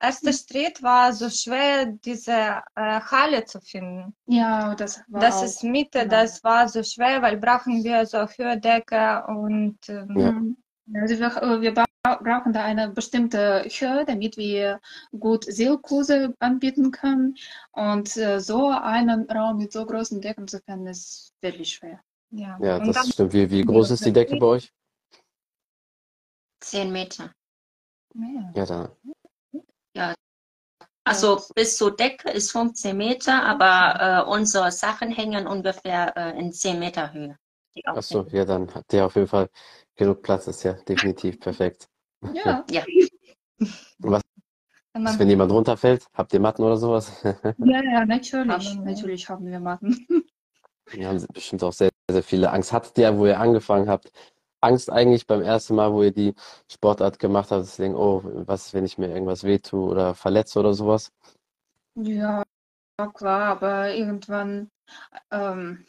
erste, 0.00 0.26
erster 0.28 0.52
Schritt 0.52 0.82
war 0.82 1.12
so 1.12 1.28
schwer, 1.30 1.86
diese 1.86 2.32
äh, 2.32 3.00
Halle 3.00 3.44
zu 3.44 3.60
finden. 3.60 4.14
Ja, 4.26 4.74
das 4.74 5.02
war 5.08 5.20
Das 5.20 5.36
auch. 5.36 5.44
ist 5.44 5.62
Mitte, 5.64 6.00
genau. 6.00 6.10
das 6.10 6.42
war 6.44 6.68
so 6.68 6.82
schwer, 6.82 7.22
weil 7.22 7.36
brauchen 7.38 7.82
wir 7.84 8.06
so 8.06 8.18
Höhendecke 8.18 9.24
und 9.28 9.78
ähm, 9.88 10.16
Ja. 10.16 11.00
Also 11.02 11.18
wir, 11.18 11.42
äh, 11.42 11.60
wir 11.60 11.74
bra- 11.74 11.84
brauchen 12.02 12.52
da 12.52 12.64
eine 12.64 12.88
bestimmte 12.88 13.64
Höhe, 13.68 14.04
damit 14.06 14.36
wir 14.36 14.80
gut 15.18 15.44
Seelkurse 15.44 16.34
anbieten 16.38 16.90
können. 16.90 17.36
Und 17.72 18.16
äh, 18.16 18.40
so 18.40 18.68
einen 18.68 19.30
Raum 19.30 19.58
mit 19.58 19.72
so 19.72 19.84
großen 19.84 20.20
Decken 20.20 20.48
zu 20.48 20.60
finden, 20.60 20.86
ist 20.86 21.34
wirklich 21.42 21.74
schwer. 21.74 22.00
ja. 22.30 22.58
ja, 22.60 22.78
das 22.78 22.96
dann 22.96 23.06
stimmt. 23.06 23.32
Wie, 23.34 23.50
wie 23.50 23.64
groß 23.64 23.90
ist 23.90 24.04
die 24.06 24.12
Decke 24.12 24.36
bei 24.36 24.46
euch? 24.46 24.72
Zehn 26.60 26.90
Meter. 26.92 27.32
Ja. 28.54 28.88
Ja. 29.98 30.14
Also 31.04 31.40
bis 31.54 31.76
zur 31.76 31.96
Decke 31.96 32.30
ist 32.30 32.52
15 32.52 32.96
Meter, 32.96 33.42
aber 33.42 34.26
äh, 34.26 34.30
unsere 34.30 34.70
Sachen 34.70 35.10
hängen 35.10 35.46
ungefähr 35.46 36.14
äh, 36.16 36.38
in 36.38 36.52
10 36.52 36.78
Meter 36.78 37.12
Höhe. 37.12 37.36
Die 37.74 37.82
Ach 37.86 38.02
so, 38.02 38.20
aufhängen. 38.20 38.36
ja, 38.36 38.44
dann 38.44 38.74
habt 38.74 38.92
ihr 38.92 39.06
auf 39.06 39.14
jeden 39.14 39.26
Fall 39.26 39.48
genug 39.96 40.22
Platz. 40.22 40.46
Ist 40.46 40.62
ja 40.64 40.74
definitiv 40.74 41.40
perfekt. 41.40 41.88
Ja, 42.34 42.64
Ja. 42.70 42.84
Wenn 43.58 44.12
Was, 44.12 44.22
man 44.94 45.18
wenn 45.18 45.28
jemand 45.30 45.52
runterfällt, 45.52 46.06
habt 46.14 46.32
ihr 46.32 46.40
Matten 46.40 46.62
oder 46.62 46.76
sowas? 46.76 47.22
ja, 47.24 47.82
ja, 47.82 48.04
natürlich. 48.04 48.70
Haben 48.70 48.84
wir. 48.84 48.92
Natürlich 48.92 49.28
haben 49.28 49.46
wir 49.46 49.60
Matten. 49.60 50.06
Wir 50.90 51.08
haben 51.08 51.24
bestimmt 51.32 51.62
auch 51.64 51.72
sehr, 51.72 51.90
sehr 52.10 52.22
viele 52.22 52.50
Angst. 52.50 52.72
Hattet 52.72 52.96
ihr, 52.98 53.16
wo 53.16 53.26
ihr 53.26 53.38
angefangen 53.38 53.88
habt, 53.88 54.10
Angst 54.60 54.90
eigentlich 54.90 55.26
beim 55.26 55.42
ersten 55.42 55.74
Mal, 55.74 55.92
wo 55.92 56.02
ihr 56.02 56.12
die 56.12 56.34
Sportart 56.70 57.18
gemacht 57.18 57.50
habt, 57.50 57.78
denkt, 57.78 57.98
oh, 57.98 58.22
was, 58.24 58.74
wenn 58.74 58.84
ich 58.84 58.98
mir 58.98 59.08
irgendwas 59.08 59.44
wehtue 59.44 59.80
oder 59.80 60.14
verletze 60.14 60.58
oder 60.58 60.74
sowas? 60.74 61.12
Ja, 61.94 62.44
klar, 63.14 63.42
aber 63.42 63.94
irgendwann 63.94 64.70
ähm, 65.30 65.84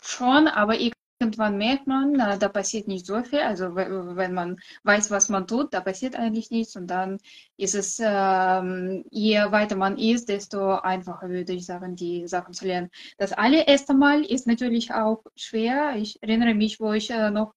schon, 0.00 0.48
aber 0.48 0.76
irgendwann 0.78 1.56
merkt 1.56 1.86
man, 1.86 2.12
na, 2.12 2.36
da 2.36 2.48
passiert 2.48 2.88
nicht 2.88 3.06
so 3.06 3.22
viel. 3.22 3.40
Also 3.40 3.74
wenn 3.74 4.34
man 4.34 4.58
weiß, 4.84 5.10
was 5.10 5.28
man 5.28 5.46
tut, 5.46 5.72
da 5.72 5.80
passiert 5.80 6.16
eigentlich 6.16 6.50
nichts. 6.50 6.76
Und 6.76 6.88
dann 6.88 7.18
ist 7.56 7.74
es, 7.74 8.00
ähm, 8.02 9.04
je 9.10 9.38
weiter 9.50 9.76
man 9.76 9.98
ist, 9.98 10.28
desto 10.28 10.72
einfacher 10.80 11.28
würde 11.28 11.52
ich 11.52 11.66
sagen, 11.66 11.96
die 11.96 12.26
Sachen 12.26 12.54
zu 12.54 12.66
lernen. 12.66 12.90
Das 13.18 13.32
allererste 13.32 13.94
Mal 13.94 14.24
ist 14.24 14.46
natürlich 14.46 14.92
auch 14.92 15.24
schwer. 15.36 15.94
Ich 15.96 16.22
erinnere 16.22 16.54
mich, 16.54 16.80
wo 16.80 16.92
ich 16.92 17.10
äh, 17.10 17.30
noch 17.30 17.54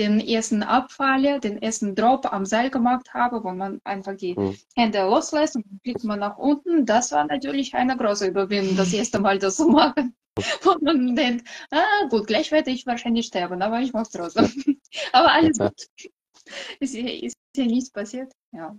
den 0.00 0.18
ersten 0.20 0.62
Abfall, 0.62 1.40
den 1.40 1.60
ersten 1.60 1.94
Drop 1.94 2.32
am 2.32 2.46
Seil 2.46 2.70
gemacht 2.70 3.12
habe, 3.12 3.44
wo 3.44 3.50
man 3.52 3.80
einfach 3.84 4.16
die 4.16 4.34
mhm. 4.34 4.56
Hände 4.74 5.02
loslässt 5.02 5.56
und 5.56 5.66
fliegt 5.82 6.04
man 6.04 6.20
nach 6.20 6.38
unten. 6.38 6.86
Das 6.86 7.12
war 7.12 7.26
natürlich 7.26 7.74
eine 7.74 7.96
große 7.96 8.26
Überwindung, 8.26 8.76
das 8.76 8.92
erste 8.92 9.20
Mal 9.20 9.38
das 9.38 9.56
zu 9.56 9.68
machen. 9.68 10.14
Wo 10.62 10.76
man 10.80 11.14
denkt, 11.16 11.46
ah, 11.70 12.06
gut, 12.08 12.28
gleich 12.28 12.50
werde 12.52 12.70
ich 12.70 12.86
wahrscheinlich 12.86 13.26
sterben, 13.26 13.60
aber 13.60 13.80
ich 13.80 13.92
mache 13.92 14.04
es 14.04 14.10
trotzdem. 14.10 14.80
aber 15.12 15.32
alles 15.32 15.58
gut. 15.58 15.88
Ist, 16.78 16.94
ist 16.94 17.36
hier 17.54 17.66
nichts 17.66 17.90
passiert. 17.90 18.32
Ja. 18.52 18.76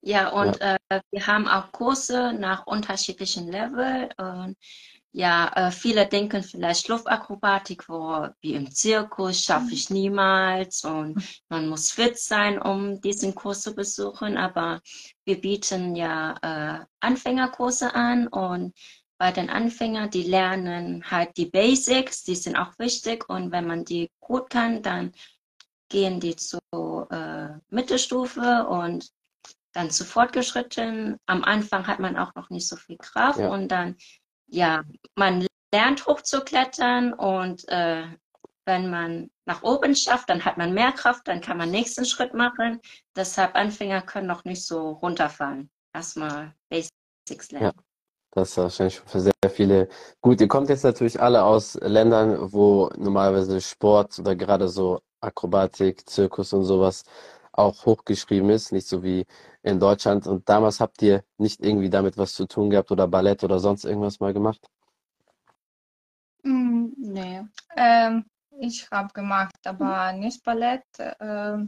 Ja, 0.00 0.30
und 0.30 0.58
ja. 0.60 0.76
Äh, 0.88 1.00
wir 1.10 1.26
haben 1.26 1.46
auch 1.46 1.72
Kurse 1.72 2.32
nach 2.32 2.66
unterschiedlichen 2.66 3.48
Level. 3.48 4.08
Und 4.18 4.56
ja, 5.16 5.48
äh, 5.54 5.70
viele 5.70 6.06
denken 6.06 6.42
vielleicht 6.42 6.88
Luftakrobatik, 6.88 7.88
wo 7.88 8.26
wie 8.40 8.54
im 8.54 8.72
Zirkus 8.72 9.44
schaffe 9.44 9.72
ich 9.72 9.88
niemals 9.88 10.84
und 10.84 11.22
man 11.48 11.68
muss 11.68 11.92
fit 11.92 12.18
sein, 12.18 12.60
um 12.60 13.00
diesen 13.00 13.32
Kurs 13.32 13.62
zu 13.62 13.76
besuchen. 13.76 14.36
Aber 14.36 14.80
wir 15.24 15.40
bieten 15.40 15.94
ja 15.94 16.34
äh, 16.42 16.84
Anfängerkurse 16.98 17.94
an 17.94 18.26
und 18.26 18.74
bei 19.16 19.30
den 19.30 19.50
Anfängern, 19.50 20.10
die 20.10 20.24
lernen 20.24 21.08
halt 21.08 21.36
die 21.36 21.46
Basics, 21.46 22.24
die 22.24 22.34
sind 22.34 22.56
auch 22.56 22.76
wichtig 22.78 23.28
und 23.28 23.52
wenn 23.52 23.68
man 23.68 23.84
die 23.84 24.10
gut 24.18 24.50
kann, 24.50 24.82
dann 24.82 25.12
gehen 25.88 26.18
die 26.18 26.34
zur 26.34 27.08
äh, 27.12 27.60
Mittelstufe 27.72 28.66
und 28.66 29.12
dann 29.70 29.92
zu 29.92 30.04
fortgeschritten. 30.04 31.18
Am 31.26 31.44
Anfang 31.44 31.86
hat 31.86 32.00
man 32.00 32.16
auch 32.16 32.34
noch 32.34 32.50
nicht 32.50 32.66
so 32.66 32.74
viel 32.74 32.96
Kraft 32.96 33.38
ja. 33.38 33.48
und 33.48 33.68
dann 33.68 33.96
ja, 34.46 34.82
man 35.14 35.46
lernt 35.72 36.06
hochzuklettern 36.06 37.12
und 37.12 37.68
äh, 37.68 38.04
wenn 38.66 38.90
man 38.90 39.30
nach 39.46 39.62
oben 39.62 39.94
schafft, 39.94 40.30
dann 40.30 40.44
hat 40.44 40.56
man 40.56 40.72
mehr 40.72 40.92
Kraft, 40.92 41.28
dann 41.28 41.40
kann 41.40 41.58
man 41.58 41.70
nächsten 41.70 42.04
Schritt 42.04 42.32
machen. 42.34 42.80
Deshalb 43.14 43.54
Anfänger 43.54 44.02
können 44.02 44.26
noch 44.26 44.44
nicht 44.44 44.64
so 44.64 44.92
runterfallen. 44.92 45.70
Erstmal 45.92 46.54
Basics 46.70 47.50
lernen. 47.50 47.66
Ja, 47.66 47.82
das 48.32 48.50
ist 48.50 48.56
wahrscheinlich 48.56 49.00
für 49.00 49.20
sehr 49.20 49.32
viele 49.50 49.88
gut. 50.20 50.40
Ihr 50.40 50.48
kommt 50.48 50.70
jetzt 50.70 50.84
natürlich 50.84 51.20
alle 51.20 51.44
aus 51.44 51.74
Ländern, 51.74 52.52
wo 52.52 52.90
normalerweise 52.96 53.60
Sport 53.60 54.18
oder 54.18 54.34
gerade 54.34 54.68
so 54.68 55.00
Akrobatik, 55.20 56.08
Zirkus 56.08 56.52
und 56.52 56.64
sowas 56.64 57.04
auch 57.52 57.86
hochgeschrieben 57.86 58.50
ist, 58.50 58.72
nicht 58.72 58.88
so 58.88 59.02
wie 59.02 59.26
in 59.64 59.80
Deutschland. 59.80 60.26
Und 60.26 60.48
damals 60.48 60.78
habt 60.78 61.02
ihr 61.02 61.24
nicht 61.38 61.60
irgendwie 61.60 61.90
damit 61.90 62.16
was 62.16 62.34
zu 62.34 62.46
tun 62.46 62.70
gehabt 62.70 62.90
oder 62.92 63.08
Ballett 63.08 63.42
oder 63.42 63.58
sonst 63.58 63.84
irgendwas 63.84 64.20
mal 64.20 64.32
gemacht? 64.32 64.68
Mm, 66.42 66.88
nee. 66.98 67.42
Ähm, 67.76 68.24
ich 68.60 68.88
habe 68.90 69.12
gemacht, 69.12 69.56
aber 69.64 70.12
nicht 70.12 70.44
Ballett. 70.44 70.84
Äh, 70.98 71.58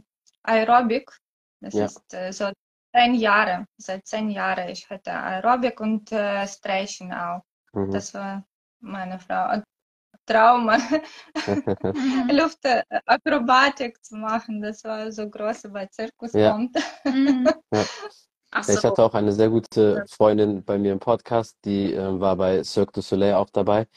Aerobic. 0.43 1.11
Das 1.59 1.73
ja. 1.73 1.85
ist 1.85 2.13
äh, 2.13 2.31
so 2.31 2.51
zehn 2.95 3.15
Jahre. 3.15 3.65
Seit 3.77 4.05
zehn 4.05 4.29
Jahren. 4.29 4.69
Ich 4.69 4.89
hatte 4.89 5.11
Aerobic 5.11 5.79
und 5.79 6.11
äh, 6.11 6.47
Streichen 6.47 7.11
auch. 7.11 7.41
Mhm. 7.73 7.91
Das 7.91 8.13
war 8.13 8.45
meine 8.79 9.19
Frau. 9.19 9.61
Trauma, 10.27 10.77
Luftakrobatik 12.29 14.03
zu 14.03 14.17
machen. 14.17 14.61
Das 14.61 14.83
war 14.83 15.11
so 15.11 15.29
groß, 15.29 15.73
weil 15.73 15.89
Zirkus 15.89 16.33
ja. 16.33 16.51
kommt. 16.51 16.77
Ja. 17.73 17.85
So. 18.61 18.71
Ich 18.71 18.83
hatte 18.83 19.03
auch 19.03 19.13
eine 19.13 19.33
sehr 19.33 19.49
gute 19.49 20.05
Freundin 20.09 20.63
bei 20.63 20.77
mir 20.77 20.93
im 20.93 20.99
Podcast, 20.99 21.57
die 21.65 21.93
äh, 21.93 22.19
war 22.19 22.37
bei 22.37 22.63
Cirque 22.63 22.93
du 22.93 23.01
Soleil 23.01 23.33
auch 23.33 23.49
dabei. 23.49 23.87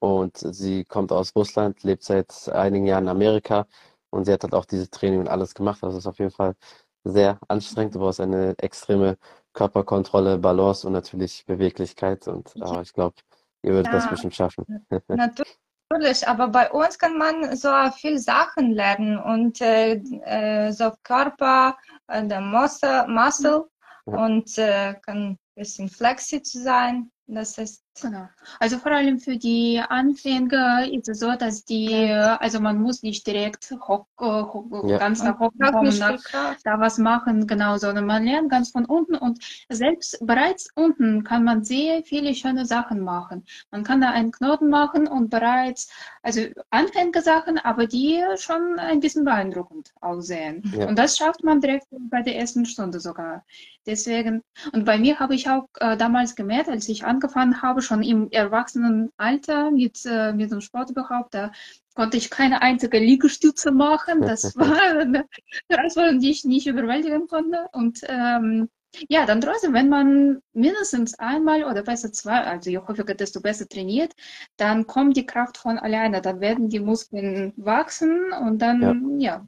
Und 0.00 0.36
sie 0.38 0.84
kommt 0.84 1.12
aus 1.12 1.36
Russland, 1.36 1.84
lebt 1.84 2.02
seit 2.02 2.48
einigen 2.48 2.86
Jahren 2.86 3.04
in 3.04 3.10
Amerika 3.10 3.66
und 4.10 4.24
sie 4.24 4.32
hat 4.32 4.42
halt 4.42 4.54
auch 4.54 4.64
diese 4.64 4.90
Training 4.90 5.20
und 5.20 5.28
alles 5.28 5.54
gemacht. 5.54 5.84
Also 5.84 5.98
es 5.98 6.04
ist 6.04 6.08
auf 6.08 6.18
jeden 6.18 6.32
Fall 6.32 6.56
sehr 7.04 7.38
anstrengend. 7.46 7.94
Du 7.94 8.00
brauchst 8.00 8.20
eine 8.20 8.54
extreme 8.58 9.18
Körperkontrolle, 9.52 10.38
Balance 10.38 10.84
und 10.86 10.92
natürlich 10.92 11.44
Beweglichkeit. 11.46 12.26
Und 12.26 12.52
aber 12.60 12.82
ich 12.82 12.92
glaube, 12.92 13.14
ihr 13.62 13.72
würdet 13.72 13.86
ja, 13.86 13.92
das 13.92 14.10
bestimmt 14.10 14.34
schaffen. 14.34 14.66
Natürlich. 15.08 15.58
Natürlich, 15.92 16.26
aber 16.26 16.48
bei 16.48 16.70
uns 16.70 16.98
kann 16.98 17.18
man 17.18 17.54
so 17.54 17.68
viel 17.94 18.18
Sachen 18.18 18.70
lernen 18.70 19.18
und 19.18 19.60
äh, 19.60 19.96
äh 20.24 20.72
so 20.72 20.90
Körper, 21.02 21.76
äh, 22.08 22.26
der 22.26 22.40
Muscle, 22.40 23.06
Muscle 23.08 23.68
und 24.06 24.56
äh, 24.56 24.94
kann 25.02 25.32
ein 25.32 25.38
bisschen 25.54 25.90
flexi 25.90 26.42
zu 26.42 26.62
sein. 26.62 27.10
Das 27.26 27.58
ist 27.58 27.81
Genau. 28.00 28.26
Also 28.58 28.78
vor 28.78 28.92
allem 28.92 29.18
für 29.18 29.36
die 29.36 29.80
Anfänger 29.86 30.90
ist 30.90 31.08
es 31.08 31.20
so, 31.20 31.36
dass 31.36 31.64
die, 31.64 32.10
also 32.10 32.58
man 32.58 32.80
muss 32.80 33.02
nicht 33.02 33.26
direkt 33.26 33.70
hoch, 33.86 34.06
hoch, 34.18 34.88
ja. 34.88 34.96
ganz 34.96 35.22
nach 35.22 35.38
oben 35.38 35.58
kommen, 35.58 35.98
nach, 35.98 36.22
da 36.64 36.80
was 36.80 36.96
machen, 36.96 37.46
genau, 37.46 37.76
sondern 37.76 38.06
man 38.06 38.24
lernt 38.24 38.50
ganz 38.50 38.70
von 38.70 38.86
unten 38.86 39.14
und 39.14 39.44
selbst 39.68 40.18
bereits 40.26 40.70
unten 40.74 41.22
kann 41.22 41.44
man 41.44 41.64
sehr 41.64 42.02
viele 42.02 42.34
schöne 42.34 42.64
Sachen 42.64 43.00
machen. 43.00 43.44
Man 43.70 43.84
kann 43.84 44.00
da 44.00 44.10
einen 44.10 44.32
Knoten 44.32 44.70
machen 44.70 45.06
und 45.06 45.28
bereits, 45.28 45.90
also 46.22 46.40
Anfängersachen, 46.70 47.58
aber 47.58 47.86
die 47.86 48.22
schon 48.36 48.78
ein 48.78 49.00
bisschen 49.00 49.24
beeindruckend 49.24 49.92
aussehen. 50.00 50.62
Ja. 50.74 50.88
Und 50.88 50.98
das 50.98 51.18
schafft 51.18 51.44
man 51.44 51.60
direkt 51.60 51.86
bei 51.90 52.22
der 52.22 52.36
ersten 52.36 52.64
Stunde 52.64 53.00
sogar. 53.00 53.44
Deswegen, 53.84 54.44
und 54.72 54.84
bei 54.84 54.96
mir 54.96 55.18
habe 55.18 55.34
ich 55.34 55.50
auch 55.50 55.68
äh, 55.80 55.96
damals 55.96 56.36
gemerkt, 56.36 56.68
als 56.68 56.88
ich 56.88 57.04
angefangen 57.04 57.62
habe, 57.62 57.81
schon 57.82 58.02
im 58.02 58.30
Erwachsenenalter 58.30 59.70
mit, 59.70 60.04
äh, 60.06 60.32
mit 60.32 60.50
dem 60.50 60.60
Sport 60.60 60.90
überhaupt, 60.90 61.34
da 61.34 61.52
konnte 61.94 62.16
ich 62.16 62.30
keine 62.30 62.62
einzige 62.62 62.98
Liegestütze 62.98 63.70
machen. 63.70 64.22
Das 64.22 64.56
war 64.56 65.00
eine 65.00 65.26
Herausforderung, 65.68 66.20
die 66.20 66.30
ich 66.30 66.44
nicht 66.44 66.66
überwältigen 66.66 67.26
konnte. 67.28 67.68
Und 67.72 68.00
ähm, 68.08 68.68
ja, 69.08 69.24
dann 69.26 69.40
trotzdem, 69.40 69.72
wenn 69.72 69.88
man 69.88 70.40
mindestens 70.52 71.18
einmal 71.18 71.64
oder 71.64 71.82
besser 71.82 72.12
zwei, 72.12 72.42
also 72.42 72.70
je 72.70 72.78
häufiger, 72.78 73.14
desto 73.14 73.40
besser 73.40 73.66
trainiert, 73.66 74.12
dann 74.56 74.86
kommt 74.86 75.16
die 75.16 75.26
Kraft 75.26 75.56
von 75.56 75.78
alleine. 75.78 76.20
Dann 76.20 76.40
werden 76.40 76.68
die 76.68 76.80
Muskeln 76.80 77.52
wachsen 77.56 78.32
und 78.32 78.60
dann, 78.60 79.18
ja, 79.18 79.36
ja 79.36 79.46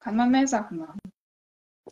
kann 0.00 0.16
man 0.16 0.30
mehr 0.30 0.46
Sachen 0.46 0.78
machen. 0.78 1.00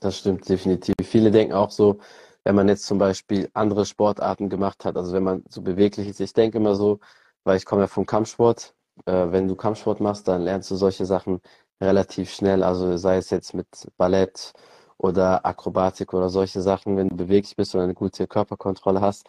Das 0.01 0.19
stimmt 0.19 0.49
definitiv. 0.49 0.95
Viele 1.03 1.31
denken 1.31 1.55
auch 1.55 1.71
so, 1.71 2.01
wenn 2.45 2.55
man 2.55 2.69
jetzt 2.69 2.87
zum 2.87 2.99
Beispiel 2.99 3.51
andere 3.55 3.87
Sportarten 3.87 4.49
gemacht 4.49 4.85
hat, 4.85 4.97
also 4.97 5.13
wenn 5.13 5.23
man 5.25 5.45
so 5.49 5.63
beweglich 5.63 6.09
ist. 6.09 6.21
Ich 6.21 6.33
denke 6.33 6.59
immer 6.59 6.75
so, 6.75 7.01
weil 7.45 7.57
ich 7.57 7.65
komme 7.65 7.83
ja 7.83 7.87
vom 7.89 8.07
Kampfsport, 8.07 8.75
äh, 9.07 9.31
wenn 9.31 9.49
du 9.49 9.57
Kampfsport 9.57 10.01
machst, 10.01 10.29
dann 10.29 10.43
lernst 10.43 10.71
du 10.71 10.77
solche 10.77 11.07
Sachen 11.07 11.41
relativ 11.81 12.31
schnell, 12.33 12.63
also 12.63 12.97
sei 12.97 13.17
es 13.17 13.31
jetzt 13.31 13.55
mit 13.55 13.67
Ballett 13.97 14.53
oder 14.99 15.45
Akrobatik 15.45 16.15
oder 16.15 16.29
solche 16.31 16.61
Sachen, 16.63 16.97
wenn 16.97 17.09
du 17.09 17.17
beweglich 17.17 17.57
bist 17.57 17.75
und 17.75 17.81
eine 17.83 17.95
gute 17.95 18.27
Körperkontrolle 18.29 19.01
hast, 19.01 19.27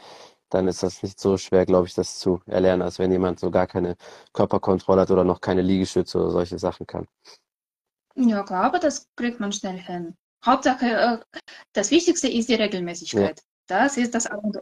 dann 0.49 0.67
ist 0.67 0.83
das 0.83 1.01
nicht 1.03 1.19
so 1.19 1.37
schwer, 1.37 1.65
glaube 1.65 1.87
ich, 1.87 1.95
das 1.95 2.19
zu 2.19 2.41
erlernen, 2.45 2.83
als 2.83 2.99
wenn 2.99 3.11
jemand 3.11 3.39
so 3.39 3.49
gar 3.51 3.67
keine 3.67 3.95
Körperkontrolle 4.33 5.01
hat 5.01 5.11
oder 5.11 5.23
noch 5.23 5.41
keine 5.41 5.61
Liegestütze 5.63 6.19
oder 6.19 6.29
solche 6.29 6.59
Sachen 6.59 6.85
kann. 6.85 7.07
Ja, 8.15 8.43
klar, 8.43 8.65
aber 8.65 8.79
das 8.79 9.09
kriegt 9.15 9.39
man 9.39 9.51
schnell 9.51 9.79
hin. 9.79 10.15
Hauptsache, 10.45 10.85
äh, 10.85 11.41
das 11.73 11.91
Wichtigste 11.91 12.27
ist 12.27 12.49
die 12.49 12.55
Regelmäßigkeit. 12.55 13.39
Ja. 13.39 13.45
Das 13.67 13.97
ist 13.97 14.13
das 14.13 14.27
A 14.27 14.35
und 14.35 14.57
O. 14.57 14.61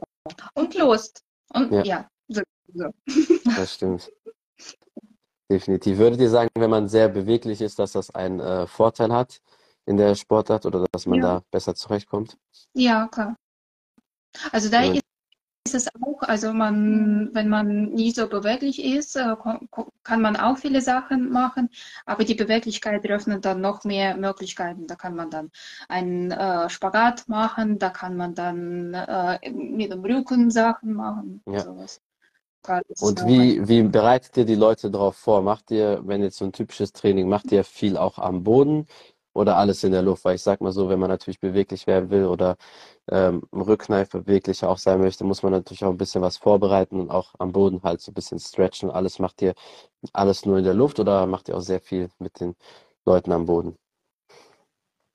Und 0.54 0.76
Lust. 0.76 1.24
Und 1.54 1.72
ja, 1.72 1.84
ja 1.84 2.08
so, 2.28 2.42
so. 2.74 2.90
Das 3.56 3.74
stimmt. 3.74 4.12
Definitiv. 5.50 5.98
Würdet 5.98 6.22
ihr 6.22 6.30
sagen, 6.30 6.50
wenn 6.56 6.70
man 6.70 6.88
sehr 6.88 7.10
beweglich 7.10 7.62
ist, 7.62 7.80
dass 7.80 7.94
das 7.94 8.10
einen 8.12 8.40
äh, 8.40 8.68
Vorteil 8.68 9.12
hat 9.12 9.42
in 9.86 9.98
der 9.98 10.16
Sportart 10.16 10.66
oder 10.66 10.86
dass 10.92 11.06
man 11.06 11.20
ja. 11.20 11.26
da 11.26 11.44
besser 11.52 11.76
zurechtkommt? 11.76 12.38
Ja, 12.74 13.08
klar. 13.08 13.36
Also 14.52 14.70
da 14.70 14.84
ja. 14.84 14.94
ist 14.94 15.02
ist 15.66 15.76
es 15.76 15.88
auch, 16.02 16.22
also 16.22 16.54
man, 16.54 17.30
wenn 17.34 17.48
man 17.48 17.92
nie 17.92 18.12
so 18.12 18.28
beweglich 18.28 18.84
ist, 18.84 19.16
äh, 19.16 19.36
kann 20.04 20.22
man 20.22 20.36
auch 20.36 20.58
viele 20.58 20.82
Sachen 20.82 21.30
machen, 21.30 21.70
aber 22.06 22.24
die 22.24 22.36
Beweglichkeit 22.36 23.06
öffnet 23.08 23.46
dann 23.46 23.62
noch 23.62 23.84
mehr 23.84 24.18
Möglichkeiten. 24.18 24.88
Da 24.88 24.96
kann 24.96 25.16
man 25.16 25.30
dann 25.30 25.52
einen 25.88 26.32
äh, 26.32 26.70
Spagat 26.70 27.28
machen, 27.30 27.78
da 27.78 27.90
kann 27.90 28.18
man 28.18 28.34
dann 28.34 28.94
äh, 28.94 29.52
mit 29.52 29.92
dem 29.92 30.02
Rücken 30.04 30.50
Sachen 30.50 30.94
machen. 30.94 31.42
Ja. 31.46 31.60
Sowas. 31.60 32.02
Und 33.00 33.26
wie, 33.26 33.68
wie 33.68 33.82
bereitet 33.82 34.38
ihr 34.38 34.46
die 34.46 34.56
Leute 34.56 34.92
darauf 34.92 35.16
vor? 35.16 35.42
Macht 35.42 35.72
ihr, 35.72 36.02
wenn 36.04 36.22
jetzt 36.22 36.38
so 36.38 36.46
ein 36.46 36.54
typisches 36.54 36.94
Training, 36.94 37.28
macht 37.28 37.52
ihr 37.52 37.64
viel 37.64 37.98
auch 37.98 38.20
am 38.20 38.44
Boden 38.44 38.86
oder 39.34 39.58
alles 39.58 39.84
in 39.84 39.92
der 39.92 40.02
Luft? 40.02 40.26
Weil 40.26 40.36
ich 40.36 40.44
sag 40.44 40.62
mal 40.62 40.72
so, 40.72 40.90
wenn 40.90 41.00
man 41.00 41.10
natürlich 41.10 41.40
beweglich 41.40 41.88
werden 41.88 42.10
will 42.10 42.26
oder 42.26 42.58
ähm, 43.10 43.44
im 43.52 43.62
Rückkneif 43.62 44.10
beweglicher 44.10 44.70
auch 44.70 44.78
sein 44.78 45.00
möchte, 45.00 45.24
muss 45.24 45.44
man 45.44 45.52
natürlich 45.52 45.84
auch 45.84 45.90
ein 45.90 45.98
bisschen 45.98 46.22
was 46.22 46.38
vorbereiten 46.38 47.00
und 47.00 47.12
auch 47.12 47.34
am 47.40 47.52
Boden 47.52 47.82
halt 47.84 48.02
so 48.02 48.12
ein 48.12 48.16
bisschen 48.16 48.40
stretchen 48.40 48.92
alles. 48.92 49.20
Macht 49.20 49.42
ihr 49.42 49.54
alles 50.14 50.46
nur 50.46 50.58
in 50.58 50.64
der 50.64 50.74
Luft 50.74 51.00
oder 51.00 51.26
macht 51.26 51.50
ihr 51.50 51.58
auch 51.58 51.62
sehr 51.62 51.82
viel 51.82 52.10
mit 52.20 52.40
den 52.40 52.56
Leuten 53.06 53.32
am 53.32 53.46
Boden? 53.46 53.78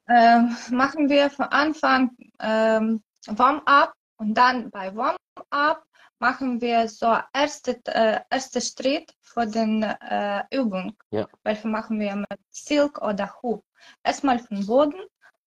Ähm, 0.08 0.56
machen 0.70 1.08
wir 1.08 1.30
von 1.30 1.46
Anfang 1.46 2.10
ähm, 2.40 3.02
Warm-up 3.26 3.92
und 4.18 4.34
dann 4.34 4.70
bei 4.70 4.94
Warm-up 4.94 5.82
machen 6.18 6.60
wir 6.60 6.88
so 6.88 7.16
erste, 7.32 7.80
äh, 7.86 8.20
erste 8.30 8.60
Schritt 8.60 9.12
für 9.20 9.46
den 9.46 9.82
äh, 9.82 10.44
Übung. 10.50 10.96
Ja. 11.10 11.26
Welche 11.42 11.68
machen 11.68 12.00
wir 12.00 12.16
mit 12.16 12.40
Silk 12.50 13.02
oder 13.02 13.34
Hoop. 13.42 13.64
Erstmal 14.02 14.38
vom 14.38 14.66
Boden 14.66 15.00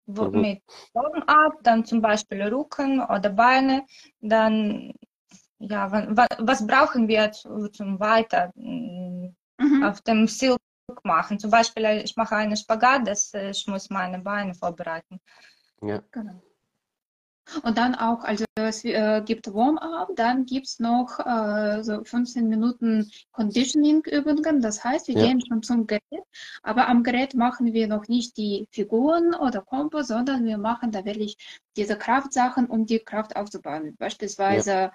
wo, 0.06 0.24
Mhm. 0.24 0.40
mit 0.40 0.62
Warm-up, 0.92 1.54
dann 1.62 1.84
zum 1.84 2.00
Beispiel 2.02 2.42
Rücken 2.42 3.00
oder 3.00 3.30
Beine, 3.30 3.86
dann 4.20 4.92
ja, 5.58 5.90
wa- 5.92 6.06
wa- 6.10 6.26
was 6.38 6.66
brauchen 6.66 7.06
wir 7.06 7.30
zu, 7.32 7.68
zum 7.68 8.00
Weiter 8.00 8.50
Mhm. 8.56 9.36
auf 9.82 10.00
dem 10.02 10.26
Silk 10.26 10.58
machen? 11.04 11.38
Zum 11.38 11.50
Beispiel, 11.50 11.84
äh, 11.84 12.02
ich 12.02 12.16
mache 12.16 12.34
einen 12.36 12.56
Spagat, 12.56 13.06
das, 13.06 13.32
äh, 13.34 13.50
ich 13.50 13.66
muss 13.68 13.88
meine 13.90 14.18
Beine 14.18 14.54
vorbereiten. 14.54 15.20
Ja, 15.82 16.02
Genau. 16.10 16.42
Und 17.64 17.78
dann 17.78 17.94
auch, 17.94 18.22
also 18.22 18.44
es 18.54 18.84
äh, 18.84 19.22
gibt 19.24 19.52
Warm-up, 19.52 20.10
dann 20.14 20.46
gibt 20.46 20.66
es 20.66 20.78
noch 20.78 21.18
äh, 21.18 21.82
so 21.82 22.04
15 22.04 22.48
Minuten 22.48 23.10
Conditioning-Übungen. 23.32 24.60
Das 24.60 24.84
heißt, 24.84 25.08
wir 25.08 25.16
Ja. 25.16 25.26
gehen 25.26 25.40
schon 25.46 25.62
zum 25.62 25.86
Gerät, 25.86 26.02
aber 26.62 26.88
am 26.88 27.02
Gerät 27.02 27.34
machen 27.34 27.72
wir 27.72 27.88
noch 27.88 28.06
nicht 28.08 28.36
die 28.36 28.68
Figuren 28.70 29.34
oder 29.34 29.62
Kompo, 29.62 30.02
sondern 30.02 30.44
wir 30.44 30.58
machen 30.58 30.92
da 30.92 31.04
wirklich 31.04 31.36
diese 31.76 31.96
Kraftsachen, 31.98 32.66
um 32.66 32.86
die 32.86 33.00
Kraft 33.00 33.34
aufzubauen. 33.36 33.96
Beispielsweise 33.98 34.92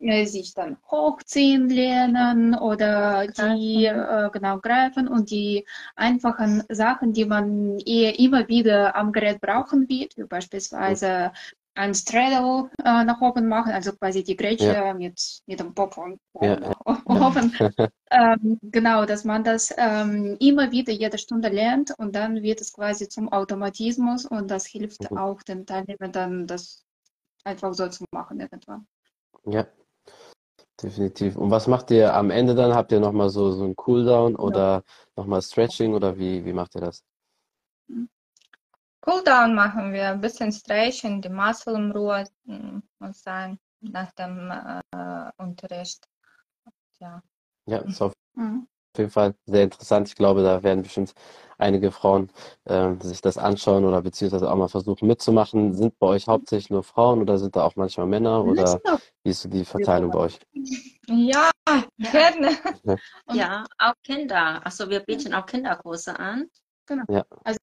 äh, 0.00 0.26
sich 0.26 0.52
dann 0.54 0.76
hochziehen 0.90 1.68
lernen 1.70 2.54
oder 2.54 3.26
die 3.28 3.86
äh, 3.86 4.28
genau 4.30 4.58
greifen 4.58 5.08
und 5.08 5.30
die 5.30 5.64
einfachen 5.96 6.64
Sachen, 6.68 7.12
die 7.12 7.24
man 7.24 7.78
eher 7.78 8.18
immer 8.18 8.48
wieder 8.48 8.94
am 8.96 9.12
Gerät 9.12 9.40
brauchen 9.40 9.88
wird, 9.88 10.16
wie 10.18 10.24
beispielsweise 10.24 11.32
ein 11.74 11.94
Straddle 11.94 12.70
äh, 12.84 13.04
nach 13.04 13.20
oben 13.20 13.48
machen, 13.48 13.72
also 13.72 13.92
quasi 13.96 14.22
die 14.24 14.36
Grätsche 14.36 14.94
mit, 14.96 15.20
mit 15.46 15.60
dem 15.60 15.74
Popo 15.74 16.16
Ja, 16.40 16.58
oben. 17.06 17.52
Ähm, 18.10 18.60
genau, 18.62 19.06
dass 19.06 19.24
man 19.24 19.42
das 19.44 19.74
ähm, 19.76 20.36
immer 20.38 20.70
wieder 20.70 20.92
jede 20.92 21.18
Stunde 21.18 21.48
lernt 21.48 21.92
und 21.98 22.14
dann 22.14 22.42
wird 22.42 22.60
es 22.60 22.72
quasi 22.72 23.08
zum 23.08 23.32
Automatismus 23.32 24.26
und 24.26 24.50
das 24.50 24.66
hilft 24.66 25.10
Mhm. 25.10 25.16
auch 25.16 25.42
den 25.42 25.66
Teilnehmern 25.66 26.12
dann, 26.12 26.46
das 26.46 26.84
einfach 27.44 27.74
so 27.74 27.88
zu 27.88 28.04
machen 28.12 28.40
irgendwann. 28.40 28.86
ja, 29.46 29.66
definitiv. 30.82 31.36
Und 31.36 31.50
was 31.50 31.66
macht 31.66 31.90
ihr 31.90 32.14
am 32.14 32.30
Ende 32.30 32.54
dann? 32.54 32.74
Habt 32.74 32.92
ihr 32.92 33.00
nochmal 33.00 33.28
so, 33.30 33.50
so 33.52 33.64
einen 33.64 33.74
Cooldown 33.76 34.36
oder 34.36 34.82
nochmal 35.16 35.42
Stretching 35.42 35.94
oder 35.94 36.16
wie, 36.18 36.44
wie 36.44 36.52
macht 36.52 36.74
ihr 36.76 36.80
das? 36.80 37.02
Cooldown 39.04 39.54
machen 39.54 39.92
wir, 39.92 40.08
ein 40.10 40.20
bisschen 40.20 40.50
stretchen, 40.50 41.20
die 41.20 41.28
Muscle 41.28 41.74
in 41.74 41.92
Ruhe 41.92 42.24
mm, 42.44 42.78
muss 43.00 43.22
sein 43.22 43.58
nach 43.80 44.10
dem 44.12 44.50
äh, 44.50 45.30
Unterricht. 45.36 46.06
Ja. 47.00 47.22
Ja, 47.66 47.78
ist 47.78 48.00
auf 48.00 48.12
Mhm. 48.36 48.66
jeden 48.96 49.10
Fall 49.10 49.34
sehr 49.46 49.64
interessant. 49.64 50.08
Ich 50.08 50.14
glaube, 50.16 50.42
da 50.42 50.62
werden 50.62 50.82
bestimmt 50.82 51.12
einige 51.58 51.92
Frauen 51.92 52.30
ähm, 52.66 53.00
sich 53.00 53.20
das 53.20 53.36
anschauen 53.38 53.84
oder 53.84 54.00
beziehungsweise 54.02 54.50
auch 54.50 54.56
mal 54.56 54.68
versuchen 54.68 55.06
mitzumachen. 55.06 55.74
Sind 55.74 55.98
bei 55.98 56.06
euch 56.06 56.26
hauptsächlich 56.26 56.70
nur 56.70 56.82
Frauen 56.82 57.20
oder 57.20 57.38
sind 57.38 57.56
da 57.56 57.64
auch 57.64 57.76
manchmal 57.76 58.06
Männer 58.06 58.42
oder 58.44 58.80
wie 59.22 59.30
ist 59.30 59.42
so 59.42 59.48
die 59.48 59.64
Verteilung 59.64 60.10
bei 60.10 60.18
euch? 60.20 60.40
Ja, 61.08 61.50
gerne. 61.98 62.56
Und- 63.26 63.36
Ja, 63.36 63.64
auch 63.78 63.94
Kinder. 64.02 64.64
Also 64.64 64.88
wir 64.88 65.00
bieten 65.00 65.34
auch 65.34 65.46
Kinderkurse 65.46 66.18
an. 66.18 66.48
Also 67.44 67.58